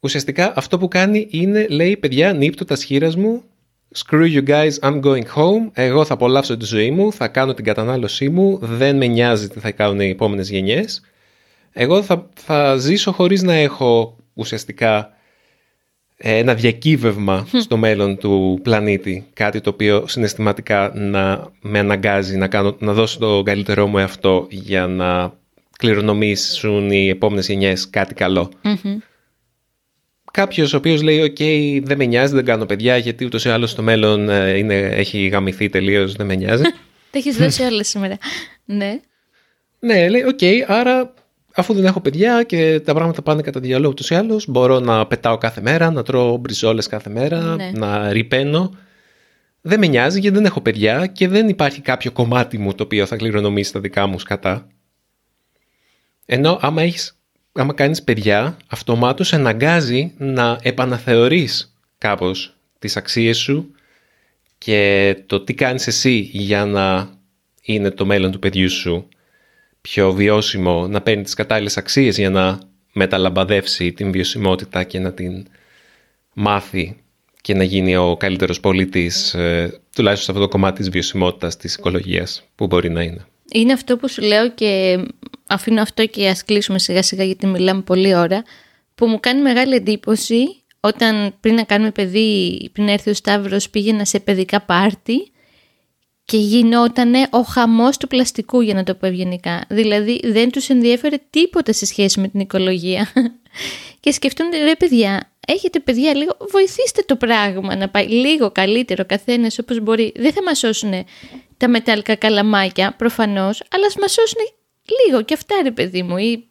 ουσιαστικά 0.00 0.52
αυτό 0.56 0.78
που 0.78 0.88
κάνει 0.88 1.26
είναι, 1.30 1.66
λέει 1.68 1.96
«Παιδιά, 1.96 2.32
νύπτω 2.32 2.64
τα 2.64 2.76
σχήρας 2.76 3.16
μου, 3.16 3.42
screw 3.96 4.34
you 4.34 4.46
guys, 4.46 4.72
I'm 4.80 5.00
going 5.00 5.26
home, 5.36 5.70
εγώ 5.72 6.04
θα 6.04 6.14
απολαύσω 6.14 6.56
τη 6.56 6.64
ζωή 6.64 6.90
μου, 6.90 7.12
θα 7.12 7.28
κάνω 7.28 7.54
την 7.54 7.64
κατανάλωσή 7.64 8.28
μου, 8.28 8.58
δεν 8.62 8.96
με 8.96 9.06
νοιάζει 9.06 9.48
τι 9.48 9.60
θα 9.60 9.70
κάνουν 9.70 10.00
οι 10.00 10.08
επόμενες 10.08 10.50
γενιές, 10.50 11.02
εγώ 11.72 12.02
θα, 12.02 12.28
θα 12.34 12.76
ζήσω 12.76 13.12
χωρίς 13.12 13.42
να 13.42 13.54
έχω 13.54 14.16
ουσιαστικά 14.34 15.14
ένα 16.16 16.54
διακύβευμα 16.54 17.46
στο 17.60 17.76
μέλλον 17.76 18.18
του 18.18 18.60
πλανήτη. 18.62 19.26
Κάτι 19.32 19.60
το 19.60 19.70
οποίο 19.70 20.04
συναισθηματικά 20.06 20.92
να 20.94 21.52
με 21.60 21.78
αναγκάζει 21.78 22.36
να, 22.36 22.48
κάνω, 22.48 22.76
να 22.78 22.92
δώσω 22.92 23.18
το 23.18 23.42
καλύτερό 23.42 23.86
μου 23.86 23.98
εαυτό 23.98 24.46
για 24.50 24.86
να 24.86 25.32
κληρονομήσουν 25.78 26.90
οι 26.90 27.08
επόμενες 27.08 27.48
γενιές 27.48 27.90
κάτι 27.90 28.14
καλό. 28.14 28.50
Μμμ. 28.62 28.98
Κάποιος 30.32 30.72
ο 30.72 30.76
οποίος 30.76 31.02
λέει 31.02 31.20
«ΟΚ, 31.20 31.36
δεν 31.86 31.98
με 31.98 32.04
νοιάζει, 32.04 32.34
δεν 32.34 32.44
κάνω 32.44 32.66
παιδιά 32.66 32.96
γιατί 32.96 33.24
ούτως 33.24 33.44
ή 33.44 33.48
άλλως 33.48 33.70
στο 33.70 33.82
μέλλον 33.82 34.28
ε, 34.28 34.56
είναι, 34.56 34.74
έχει 34.74 35.26
γαμηθεί 35.26 35.68
τελείως, 35.68 36.14
δεν 36.14 36.26
με 36.26 36.34
νοιάζει». 36.34 36.62
Τα 37.10 37.18
έχεις 37.18 37.36
δώσει 37.36 37.62
όλα 37.62 37.84
σήμερα. 37.84 38.18
Ναι. 38.64 39.00
ναι, 39.78 40.08
λέει 40.08 40.22
«ΟΚ, 40.22 40.70
άρα 40.70 41.14
αφού 41.54 41.74
δεν 41.74 41.84
έχω 41.84 42.00
παιδιά 42.00 42.42
και 42.42 42.80
τα 42.80 42.94
πράγματα 42.94 43.22
πάνε 43.22 43.42
κατά 43.42 43.60
διαλόγου 43.60 43.90
ούτως 43.90 44.10
ή 44.10 44.14
άλλως, 44.14 44.46
μπορώ 44.48 44.80
να 44.80 45.06
πετάω 45.06 45.38
κάθε 45.38 45.60
μέρα, 45.60 45.90
να 45.90 46.02
τρώω 46.02 46.36
μπριζόλες 46.36 46.86
κάθε 46.86 47.10
μέρα, 47.10 47.40
Ναι. 47.40 47.70
να 47.74 48.12
ρηπαίνω. 48.12 48.76
Δεν 49.60 49.78
με 49.78 49.86
νοιάζει 49.86 50.20
γιατί 50.20 50.36
δεν 50.36 50.44
έχω 50.44 50.60
παιδιά 50.60 51.06
και 51.06 51.28
δεν 51.28 51.48
υπάρχει 51.48 51.80
κάποιο 51.80 52.12
κομμάτι 52.12 52.58
μου 52.58 52.74
το 52.74 52.82
οποίο 52.82 53.06
θα 53.06 53.16
κληρονομήσει 53.16 53.72
τα 53.72 53.80
δικά 53.80 54.06
μου 54.06 54.18
σκατά. 54.18 54.66
Ενώ 56.26 56.58
άμα, 56.60 56.82
έχεις, 56.82 57.18
άμα 57.52 57.74
κάνεις 57.74 58.02
παιδιά, 58.02 58.56
αυτομάτως 58.66 59.28
σε 59.28 59.36
αναγκάζει 59.36 60.12
να 60.18 60.58
επαναθεωρείς 60.62 61.74
κάπως 61.98 62.56
τις 62.78 62.96
αξίες 62.96 63.36
σου 63.38 63.70
και 64.58 65.16
το 65.26 65.40
τι 65.40 65.54
κάνεις 65.54 65.86
εσύ 65.86 66.28
για 66.32 66.64
να 66.64 67.08
είναι 67.62 67.90
το 67.90 68.06
μέλλον 68.06 68.30
του 68.30 68.38
παιδιού 68.38 68.70
σου 68.70 69.08
πιο 69.88 70.12
βιώσιμο, 70.12 70.86
να 70.86 71.00
παίρνει 71.00 71.22
τις 71.22 71.34
κατάλληλες 71.34 71.76
αξίες 71.76 72.18
για 72.18 72.30
να 72.30 72.58
μεταλαμπαδεύσει 72.92 73.92
την 73.92 74.10
βιωσιμότητα 74.12 74.84
και 74.84 74.98
να 74.98 75.12
την 75.12 75.46
μάθει 76.34 76.96
και 77.40 77.54
να 77.54 77.64
γίνει 77.64 77.96
ο 77.96 78.16
καλύτερος 78.16 78.60
πολίτης, 78.60 79.34
ε, 79.34 79.80
τουλάχιστον 79.94 80.24
σε 80.24 80.30
αυτό 80.30 80.42
το 80.42 80.48
κομμάτι 80.48 80.78
της 80.78 80.88
βιωσιμότητας, 80.88 81.56
της 81.56 81.74
οικολογίας 81.74 82.42
που 82.54 82.66
μπορεί 82.66 82.90
να 82.90 83.02
είναι. 83.02 83.26
Είναι 83.52 83.72
αυτό 83.72 83.96
που 83.96 84.08
σου 84.08 84.22
λέω 84.22 84.50
και 84.50 84.98
αφήνω 85.46 85.82
αυτό 85.82 86.06
και 86.06 86.28
ας 86.28 86.44
κλείσουμε 86.44 86.78
σιγά 86.78 87.02
σιγά 87.02 87.24
γιατί 87.24 87.46
μιλάμε 87.46 87.82
πολλή 87.82 88.14
ώρα 88.14 88.42
που 88.94 89.06
μου 89.06 89.20
κάνει 89.20 89.42
μεγάλη 89.42 89.74
εντύπωση 89.74 90.62
όταν 90.80 91.34
πριν 91.40 91.54
να 91.54 91.62
κάνουμε 91.62 91.90
παιδί, 91.90 92.70
πριν 92.72 92.88
έρθει 92.88 93.10
ο 93.10 93.14
Σταύρος 93.14 93.70
πήγαινα 93.70 94.04
σε 94.04 94.20
παιδικά 94.20 94.60
πάρτι 94.60 95.32
και 96.24 96.36
γινότανε 96.36 97.26
ο 97.30 97.40
χαμός 97.40 97.96
του 97.96 98.06
πλαστικού 98.06 98.60
για 98.60 98.74
να 98.74 98.82
το 98.82 98.94
πω 98.94 99.06
ευγενικά. 99.06 99.64
Δηλαδή 99.68 100.20
δεν 100.24 100.50
τους 100.50 100.68
ενδιέφερε 100.68 101.16
τίποτα 101.30 101.72
σε 101.72 101.86
σχέση 101.86 102.20
με 102.20 102.28
την 102.28 102.40
οικολογία. 102.40 103.12
και 104.00 104.12
σκεφτούνται 104.12 104.64
ρε 104.64 104.74
παιδιά, 104.74 105.32
έχετε 105.46 105.80
παιδιά 105.80 106.14
λίγο, 106.14 106.36
βοηθήστε 106.50 107.02
το 107.06 107.16
πράγμα 107.16 107.76
να 107.76 107.88
πάει 107.88 108.06
λίγο 108.06 108.50
καλύτερο 108.50 109.04
καθένας 109.04 109.58
όπως 109.58 109.80
μπορεί. 109.80 110.12
Δεν 110.16 110.32
θα 110.32 110.42
μας 110.42 110.58
σώσουν 110.58 111.04
τα 111.56 111.68
μετάλλικα 111.68 112.14
καλαμάκια 112.14 112.94
προφανώς, 112.98 113.62
αλλά 113.70 113.86
ας 113.86 113.96
μας 113.96 114.12
σώσουν 114.12 114.40
λίγο 115.06 115.22
και 115.22 115.34
αυτά 115.34 115.54
ρε 115.62 115.70
παιδί 115.70 116.02
μου. 116.02 116.16
Ή, 116.16 116.48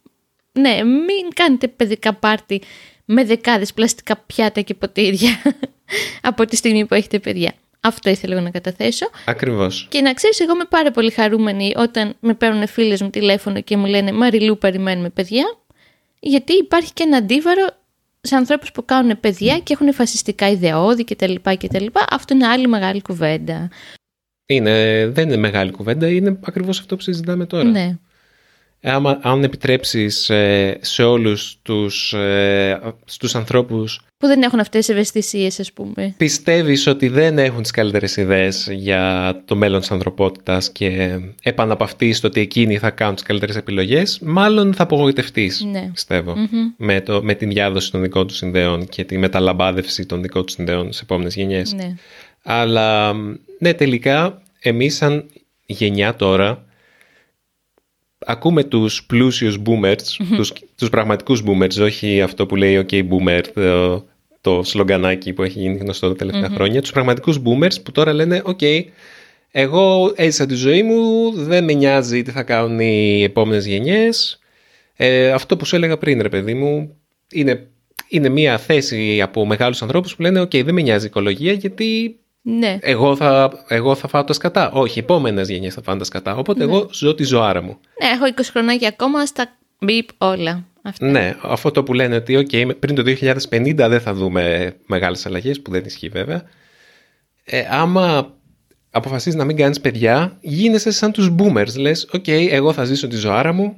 ναι, 0.51 0.83
μην 0.83 1.29
κάνετε 1.33 1.67
παιδικά 1.67 2.13
πάρτι 2.13 2.61
με 3.05 3.23
δεκάδες 3.23 3.73
πλαστικά 3.73 4.17
πιάτα 4.17 4.61
και 4.61 4.73
ποτήρια 4.73 5.41
από 6.29 6.45
τη 6.45 6.55
στιγμή 6.55 6.85
που 6.85 6.93
έχετε 6.93 7.19
παιδιά. 7.19 7.53
Αυτό 7.85 8.09
ήθελα 8.09 8.33
εγώ 8.33 8.43
να 8.43 8.49
καταθέσω. 8.49 9.09
Ακριβώς. 9.25 9.87
Και 9.89 10.01
να 10.01 10.13
ξέρεις, 10.13 10.39
εγώ 10.39 10.53
είμαι 10.53 10.65
πάρα 10.69 10.91
πολύ 10.91 11.11
χαρούμενη 11.11 11.73
όταν 11.75 12.15
με 12.19 12.33
παίρνουν 12.33 12.67
φίλες 12.67 13.01
μου 13.01 13.09
τηλέφωνο 13.09 13.61
και 13.61 13.77
μου 13.77 13.85
λένε 13.85 14.11
Μαριλού, 14.11 14.57
περιμένουμε 14.57 15.09
παιδιά. 15.09 15.57
Γιατί 16.19 16.53
υπάρχει 16.53 16.93
και 16.93 17.03
ένα 17.03 17.17
αντίβαρο 17.17 17.67
σε 18.21 18.35
ανθρώπους 18.35 18.71
που 18.71 18.85
κάνουν 18.85 19.19
παιδιά 19.19 19.59
και 19.59 19.73
έχουν 19.73 19.93
φασιστικά 19.93 20.49
ιδεώδη 20.49 21.03
κτλ. 21.03 21.33
κτλ. 21.43 21.85
Αυτό 22.09 22.33
είναι 22.33 22.47
άλλη 22.47 22.67
μεγάλη 22.67 23.01
κουβέντα. 23.01 23.69
Είναι, 24.45 25.07
δεν 25.07 25.27
είναι 25.27 25.37
μεγάλη 25.37 25.71
κουβέντα, 25.71 26.07
είναι 26.07 26.39
ακριβώς 26.43 26.79
αυτό 26.79 26.95
που 26.95 27.01
συζητάμε 27.01 27.45
τώρα. 27.45 27.63
Ναι. 27.63 27.97
Άμα, 28.81 29.19
αν 29.21 29.43
επιτρέψεις 29.43 30.29
ε, 30.29 30.77
σε 30.81 31.03
όλους 31.03 31.59
τους, 31.61 32.13
ε, 32.13 32.81
στους 33.05 33.35
ανθρώπους 33.35 34.01
Που 34.23 34.29
δεν 34.29 34.41
έχουν 34.41 34.59
αυτές 34.59 34.85
τις 34.85 34.95
ευαισθησίες, 34.95 35.59
ας 35.59 35.71
πούμε. 35.73 36.13
πιστεύεις 36.17 36.87
ότι 36.87 37.07
δεν 37.07 37.37
έχουν 37.37 37.61
τις 37.61 37.71
καλύτερες 37.71 38.17
ιδέες 38.17 38.67
για 38.71 39.33
το 39.45 39.55
μέλλον 39.55 39.79
της 39.79 39.91
ανθρωπότητας 39.91 40.71
και 40.71 41.19
επαναπαυτείς 41.41 42.19
το 42.19 42.27
ότι 42.27 42.41
εκείνοι 42.41 42.77
θα 42.77 42.89
κάνουν 42.89 43.15
τις 43.15 43.23
καλύτερες 43.23 43.55
επιλογές, 43.55 44.19
μάλλον 44.21 44.73
θα 44.73 44.83
απογοητευτείς, 44.83 45.63
Ναι. 45.71 45.89
πιστεύω, 45.93 46.35
με, 46.77 47.01
το, 47.01 47.23
με 47.23 47.33
την 47.33 47.49
διάδοση 47.49 47.91
των 47.91 48.01
δικών 48.01 48.27
τους 48.27 48.41
ιδεών 48.41 48.85
και 48.87 49.03
τη 49.03 49.17
μεταλαμπάδευση 49.17 50.05
των 50.05 50.21
δικών 50.21 50.45
τους 50.45 50.55
ιδεών 50.55 50.93
σε 50.93 51.01
επόμενες 51.03 51.35
γενιές. 51.35 51.73
Ναι. 51.73 51.95
Αλλά 52.43 53.13
ναι, 53.59 53.73
τελικά 53.73 54.41
εμείς 54.59 54.95
σαν 54.95 55.25
γενιά 55.65 56.15
τώρα 56.15 56.65
ακούμε 58.25 58.63
τους 58.63 59.03
πλούσιους 59.05 59.57
boomers, 59.65 60.25
τους, 60.35 60.53
τους 60.77 60.89
πραγματικούς 60.89 61.43
boomers, 61.45 61.81
όχι 61.81 62.21
αυτό 62.21 62.45
που 62.45 62.55
λέει 62.55 62.85
OK 62.89 62.93
boomer, 62.93 63.41
το, 63.53 64.05
το 64.43 64.63
σλογγανάκι 64.63 65.33
που 65.33 65.43
έχει 65.43 65.59
γίνει 65.59 65.77
γνωστό 65.77 66.07
τα 66.07 66.15
τελευταία 66.15 66.49
χρόνια, 66.49 66.81
τους 66.81 66.91
πραγματικούς 66.91 67.39
boomers 67.45 67.83
που 67.83 67.91
τώρα 67.91 68.13
λένε 68.13 68.41
OK, 68.45 68.83
εγώ 69.51 70.11
έζησα 70.15 70.45
τη 70.45 70.53
ζωή 70.53 70.83
μου, 70.83 71.31
δεν 71.33 71.63
με 71.63 71.73
νοιάζει 71.73 72.21
τι 72.21 72.31
θα 72.31 72.43
κάνουν 72.43 72.79
οι 72.79 73.23
επόμενες 73.23 73.65
γενιές. 73.65 74.39
Ε, 74.95 75.31
αυτό 75.31 75.57
που 75.57 75.65
σου 75.65 75.75
έλεγα 75.75 75.97
πριν 75.97 76.21
ρε 76.21 76.29
παιδί 76.29 76.53
μου, 76.53 76.95
είναι, 77.31 77.67
είναι 78.07 78.29
μια 78.29 78.57
θέση 78.57 79.21
από 79.21 79.45
μεγάλους 79.45 79.81
ανθρώπους 79.81 80.15
που 80.15 80.21
λένε 80.21 80.41
OK, 80.41 80.63
δεν 80.65 80.73
με 80.73 80.81
νοιάζει 80.81 81.03
η 81.05 81.07
οικολογία 81.07 81.53
γιατί 81.53 82.19
Ναι. 82.41 82.77
εγώ 82.81 83.15
θα, 83.15 83.63
εγώ 83.67 83.95
θα 83.95 84.07
φάω 84.07 84.23
τα 84.23 84.33
σκατά. 84.33 84.71
Όχι, 84.71 84.99
οι 84.99 85.01
επόμενες 85.01 85.49
γενιές 85.49 85.73
θα 85.73 85.81
φάνε 85.81 85.97
τα 85.99 86.05
σκατά. 86.05 86.35
Οπότε 86.35 86.63
εγώ 86.63 86.89
ζω 86.91 87.15
τη 87.15 87.23
ζωάρα 87.23 87.61
μου. 87.61 87.77
Ναι, 88.03 88.09
έχω 88.09 88.33
20 88.37 88.41
χρονάκια 88.51 88.87
ακόμα 88.87 89.25
στα 89.25 89.57
μπιπ 89.79 90.07
όλα. 90.17 90.65
Αυτά. 90.85 91.05
Ναι, 91.07 91.35
αυτό 91.41 91.71
το 91.71 91.83
που 91.83 91.93
λένε 91.93 92.15
ότι 92.15 92.35
okay, 92.37 92.79
πριν 92.79 92.95
το 92.95 93.03
2050 93.49 93.75
δεν 93.75 93.99
θα 93.99 94.13
δούμε 94.13 94.75
μεγάλες 94.85 95.25
αλλαγές, 95.25 95.61
που 95.61 95.71
δεν 95.71 95.83
ισχύει 95.85 96.09
βέβαια. 96.09 96.43
Ε, 97.43 97.65
άμα 97.69 98.33
αποφασίζεις 98.89 99.39
να 99.39 99.45
μην 99.45 99.55
κάνεις 99.55 99.81
παιδιά, 99.81 100.37
γίνεσαι 100.41 100.91
σαν 100.91 101.11
τους 101.11 101.35
boomers. 101.37 101.75
Λες, 101.77 102.09
OK, 102.11 102.29
εγώ 102.29 102.73
θα 102.73 102.83
ζήσω 102.83 103.07
τη 103.07 103.15
ζωάρα 103.15 103.53
μου. 103.53 103.77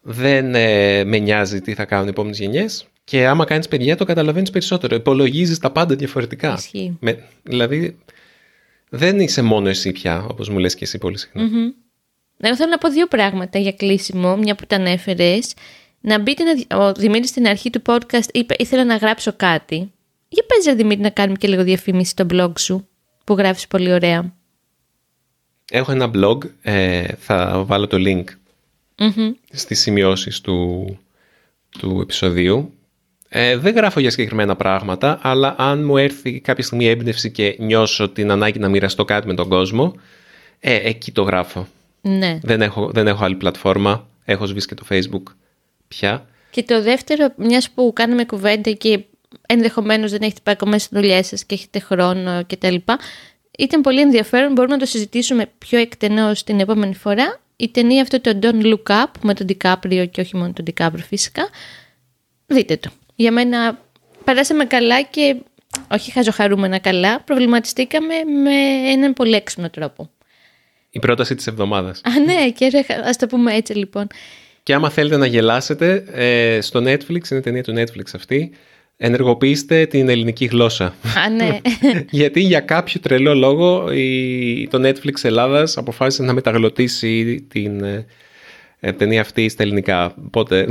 Δεν 0.00 0.54
ε, 0.54 1.04
με 1.04 1.18
νοιάζει 1.18 1.60
τι 1.60 1.74
θα 1.74 1.84
κάνουν 1.84 2.06
οι 2.06 2.10
επόμενες 2.10 2.38
γενιές. 2.38 2.86
Και 3.04 3.26
άμα 3.26 3.44
κάνεις 3.44 3.68
παιδιά, 3.68 3.96
το 3.96 4.04
καταλαβαίνεις 4.04 4.50
περισσότερο. 4.50 4.94
Υπολογίζεις 4.94 5.58
τα 5.58 5.70
πάντα 5.70 5.94
διαφορετικά. 5.94 6.54
Ισχύει. 6.58 6.96
Με, 7.00 7.28
δηλαδή, 7.42 7.98
δεν 8.88 9.20
είσαι 9.20 9.42
μόνο 9.42 9.68
εσύ 9.68 9.92
πια, 9.92 10.26
όπως 10.30 10.48
μου 10.48 10.58
λες 10.58 10.74
και 10.74 10.84
εσύ 10.84 10.98
πολύ 10.98 11.18
συχνά. 11.18 11.42
Εγώ 12.44 12.56
θέλω 12.56 12.70
να 12.70 12.78
πω 12.78 12.90
δύο 12.90 13.06
πράγματα 13.06 13.58
για 13.58 13.72
κλείσιμο, 13.72 14.36
μια 14.36 14.54
που 14.54 14.66
τα 14.66 14.76
ανέφερες. 14.76 15.54
Να 16.04 16.18
μπείτε 16.18 16.42
να. 16.42 16.84
Ο 16.84 16.92
Δημήτρης 16.92 17.28
στην 17.28 17.46
αρχή 17.46 17.70
του 17.70 17.82
podcast 17.86 18.26
είπε: 18.32 18.54
Ήθελα 18.58 18.84
να 18.84 18.96
γράψω 18.96 19.32
κάτι. 19.36 19.92
Για 20.28 20.44
πες 20.46 20.64
ρε 20.64 20.74
Δημήτρη 20.74 21.02
να 21.02 21.10
κάνουμε 21.10 21.36
και 21.38 21.48
λίγο 21.48 21.62
διαφήμιση 21.62 22.10
στο 22.10 22.26
blog 22.30 22.52
σου, 22.58 22.88
που 23.24 23.34
γράφεις 23.34 23.66
πολύ 23.66 23.92
ωραία. 23.92 24.34
Έχω 25.70 25.92
ένα 25.92 26.10
blog, 26.14 26.38
ε, 26.62 27.04
θα 27.18 27.62
βάλω 27.66 27.86
το 27.86 27.96
link 28.00 28.24
Μμμ. 28.98 29.32
στις 29.52 29.80
σημειώσεις 29.80 30.40
του, 30.40 30.86
του 31.78 31.98
επεισοδίου. 32.02 32.72
Ε, 33.28 33.56
δεν 33.56 33.74
γράφω 33.74 34.00
για 34.00 34.10
συγκεκριμένα 34.10 34.56
πράγματα, 34.56 35.18
αλλά 35.22 35.54
αν 35.58 35.84
μου 35.84 35.96
έρθει 35.96 36.40
κάποια 36.40 36.64
στιγμή 36.64 36.86
έμπνευση 36.86 37.30
και 37.30 37.56
νιώσω 37.58 38.08
την 38.08 38.30
ανάγκη 38.30 38.58
να 38.58 38.68
μοιραστώ 38.68 39.04
κάτι 39.04 39.26
με 39.26 39.34
τον 39.34 39.48
κόσμο, 39.48 39.94
ε, 40.60 40.74
εκεί 40.74 41.12
το 41.12 41.22
γράφω. 41.22 41.68
Ναι. 42.00 42.38
Δεν 42.42 42.62
έχω, 42.62 42.90
δεν 42.92 43.06
έχω 43.06 43.24
άλλη 43.24 43.34
πλατφόρμα, 43.34 44.08
έχω 44.24 44.46
σβήσει 44.46 44.66
και 44.66 44.74
το 44.74 44.84
facebook 44.88 45.22
πια. 45.94 46.26
Και 46.50 46.62
το 46.62 46.82
δεύτερο, 46.82 47.32
μιας 47.36 47.70
που 47.70 47.92
κάνουμε 47.94 48.24
κουβέντα 48.24 48.70
και 48.70 49.04
ενδεχομένως 49.46 50.10
δεν 50.10 50.22
έχετε 50.22 50.40
πάει 50.42 50.54
ακόμα 50.54 50.78
στη 50.78 50.94
δουλειά 50.94 51.22
σας 51.22 51.44
και 51.44 51.54
έχετε 51.54 51.78
χρόνο 51.78 52.44
κτλ. 52.46 52.74
Ήταν 53.58 53.80
πολύ 53.80 54.00
ενδιαφέρον, 54.00 54.52
μπορούμε 54.52 54.74
να 54.74 54.80
το 54.80 54.86
συζητήσουμε 54.86 55.50
πιο 55.58 55.78
εκτενώς 55.78 56.44
την 56.44 56.60
επόμενη 56.60 56.94
φορά. 56.94 57.40
Η 57.56 57.68
ταινία 57.68 58.02
αυτό 58.02 58.20
το 58.20 58.38
Don't 58.42 58.62
Look 58.62 59.02
Up 59.02 59.10
με 59.22 59.34
τον 59.34 59.46
Ντικάπριο 59.46 60.06
και 60.06 60.20
όχι 60.20 60.36
μόνο 60.36 60.52
τον 60.52 60.64
Ντικάπριο 60.64 61.04
φυσικά. 61.04 61.48
Δείτε 62.46 62.76
το. 62.76 62.90
Για 63.14 63.32
μένα 63.32 63.78
περάσαμε 64.24 64.64
καλά 64.64 65.02
και 65.02 65.36
όχι 65.90 66.10
χαζοχαρούμενα 66.10 66.78
καλά, 66.78 67.20
προβληματιστήκαμε 67.20 68.14
με 68.42 68.54
έναν 68.90 69.12
πολύ 69.12 69.34
έξυπνο 69.34 69.70
τρόπο. 69.70 70.10
Η 70.90 70.98
πρόταση 70.98 71.34
της 71.34 71.46
εβδομάδας. 71.46 72.00
Α, 72.04 72.20
ναι, 72.20 72.50
και 72.50 72.68
ρε, 72.68 72.84
ας 73.04 73.16
το 73.16 73.26
πούμε 73.26 73.54
έτσι 73.54 73.72
λοιπόν. 73.72 74.06
Και 74.62 74.74
άμα 74.74 74.90
θέλετε 74.90 75.16
να 75.16 75.26
γελάσετε, 75.26 76.04
ε, 76.12 76.60
στο 76.60 76.80
Netflix, 76.84 77.30
είναι 77.30 77.40
ταινία 77.40 77.62
του 77.62 77.74
Netflix 77.76 78.04
αυτή, 78.14 78.52
ενεργοποιήστε 78.96 79.86
την 79.86 80.08
ελληνική 80.08 80.44
γλώσσα. 80.44 80.84
Α, 80.84 81.30
ναι. 81.36 81.58
Γιατί 82.10 82.40
για 82.40 82.60
κάποιο 82.60 83.00
τρελό 83.00 83.34
λόγο 83.34 83.92
η, 83.92 84.68
το 84.68 84.88
Netflix 84.88 85.14
Ελλάδας 85.22 85.76
αποφάσισε 85.76 86.22
να 86.22 86.32
μεταγλωτήσει 86.32 87.40
την 87.48 87.84
ε, 87.84 88.06
ε, 88.80 88.92
ταινία 88.92 89.20
αυτή 89.20 89.48
στα 89.48 89.62
ελληνικά. 89.62 90.14
Οπότε 90.26 90.68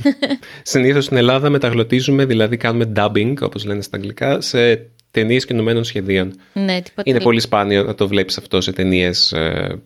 συνήθως 0.62 1.04
στην 1.04 1.16
Ελλάδα 1.16 1.50
μεταγλωτίζουμε, 1.50 2.24
δηλαδή 2.24 2.56
κάνουμε 2.56 2.92
dubbing, 2.96 3.34
όπως 3.40 3.64
λένε 3.64 3.82
στα 3.82 3.96
αγγλικά, 3.96 4.40
σε 4.40 4.90
ταινίες 5.10 5.44
κινουμένων 5.44 5.84
σχεδίων. 5.84 6.32
Ναι, 6.52 6.82
τίποτα 6.82 7.02
Είναι 7.04 7.20
πολύ 7.20 7.40
σπάνιο 7.40 7.82
να 7.82 7.94
το 7.94 8.08
βλέπεις 8.08 8.38
αυτό 8.38 8.60
σε 8.60 8.72
ταινίες 8.72 9.32
ε, 9.32 9.80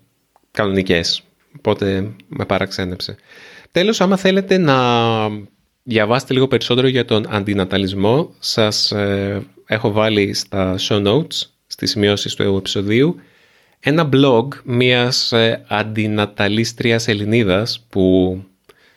κανονικές. 0.50 1.22
Οπότε 1.56 2.12
με 2.28 2.44
παραξένεψε. 2.44 3.16
Τέλος, 3.70 4.00
άμα 4.00 4.16
θέλετε 4.16 4.58
να 4.58 4.78
διαβάσετε 5.82 6.32
λίγο 6.32 6.48
περισσότερο 6.48 6.86
για 6.86 7.04
τον 7.04 7.26
αντιναταλισμό, 7.28 8.34
σας 8.38 8.92
ε, 8.92 9.42
έχω 9.66 9.92
βάλει 9.92 10.34
στα 10.34 10.76
show 10.78 11.06
notes, 11.06 11.46
στις 11.66 11.90
σημειώσεις 11.90 12.34
του 12.34 12.42
επεισοδίου, 12.42 13.16
ένα 13.80 14.08
blog 14.12 14.48
μιας 14.64 15.32
ε, 15.32 15.64
αντιναταλίστριας 15.68 17.08
Ελληνίδας 17.08 17.86
που 17.88 18.38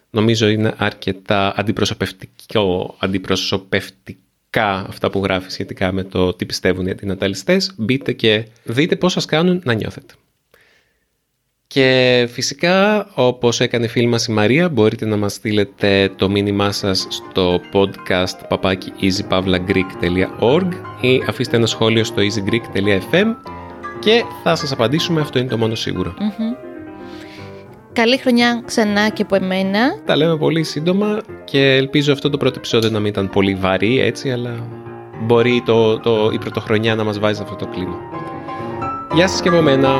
νομίζω 0.10 0.48
είναι 0.48 0.74
αρκετά 0.78 1.54
αντιπροσωπευτικό, 1.56 2.96
αντιπροσωπευτικά 3.00 4.86
αυτά 4.88 5.10
που 5.10 5.24
γράφει 5.24 5.52
σχετικά 5.52 5.91
με 5.91 6.04
το 6.04 6.34
τι 6.34 6.46
πιστεύουν 6.46 6.88
οι 6.88 6.91
αντιναταλιστές. 6.91 7.74
Μπείτε 7.78 8.12
και 8.12 8.48
δείτε 8.63 8.96
πώς 8.96 9.12
σας 9.12 9.26
κάνουν 9.26 9.62
να 9.63 9.74
νιώθετε. 9.74 10.13
Και 11.67 12.27
φυσικά, 12.32 13.08
όπως 13.13 13.60
έκανε 13.60 13.86
η 13.86 13.88
φίλη 13.88 14.08
μας 14.08 14.25
η 14.25 14.32
Μαρία, 14.32 14.69
μπορείτε 14.69 15.06
να 15.06 15.17
μας 15.17 15.34
στείλετε 15.34 16.12
το 16.15 16.30
μήνυμά 16.30 16.71
σας 16.71 17.08
στο 17.10 17.60
podcast 17.73 18.47
παπάκι 18.49 18.91
easypavlagreek.org 19.01 20.67
ή 21.01 21.23
αφήστε 21.27 21.58
ένα 21.58 21.65
σχόλιο 21.65 22.03
στο 22.03 22.21
easygreek.fm 22.21 23.25
και 23.99 24.23
θα 24.43 24.56
σας 24.56 24.71
απαντήσουμε, 24.71 25.21
αυτό 25.21 25.39
είναι 25.39 25.47
το 25.47 25.58
μόνο 25.58 25.73
Καλή 27.93 28.17
χρονιά 28.17 28.62
ξανά 28.65 29.10
και 29.10 29.21
από 29.21 29.36
εμένα. 29.36 29.80
Τα 30.06 30.15
λέμε 30.15 30.38
πολύ 30.38 30.63
σύντομα 30.63 31.21
και 31.45 31.75
ελπίζω 31.75 32.13
αυτό 32.13 32.30
το 32.30 32.38
πρώτο 32.38 32.56
επεισόδιο 32.58 32.89
να 32.89 32.99
μην 32.99 33.08
ήταν 33.08 33.30
πολύ 33.30 33.56
βαρύ 33.56 33.99
έτσι, 33.99 34.32
αλλά 34.32 34.67
μπορεί 35.21 35.63
το, 35.65 35.99
το, 35.99 36.30
η 36.34 36.38
πρωτοχρονιά 36.38 36.95
να 36.95 37.03
μας 37.03 37.19
βάζει 37.19 37.36
σε 37.36 37.43
αυτό 37.43 37.56
το 37.56 37.67
κλίμα. 37.67 37.97
Γεια 39.13 39.27
σας 39.27 39.41
και 39.41 39.49
από 39.49 39.62
μένα. 39.62 39.99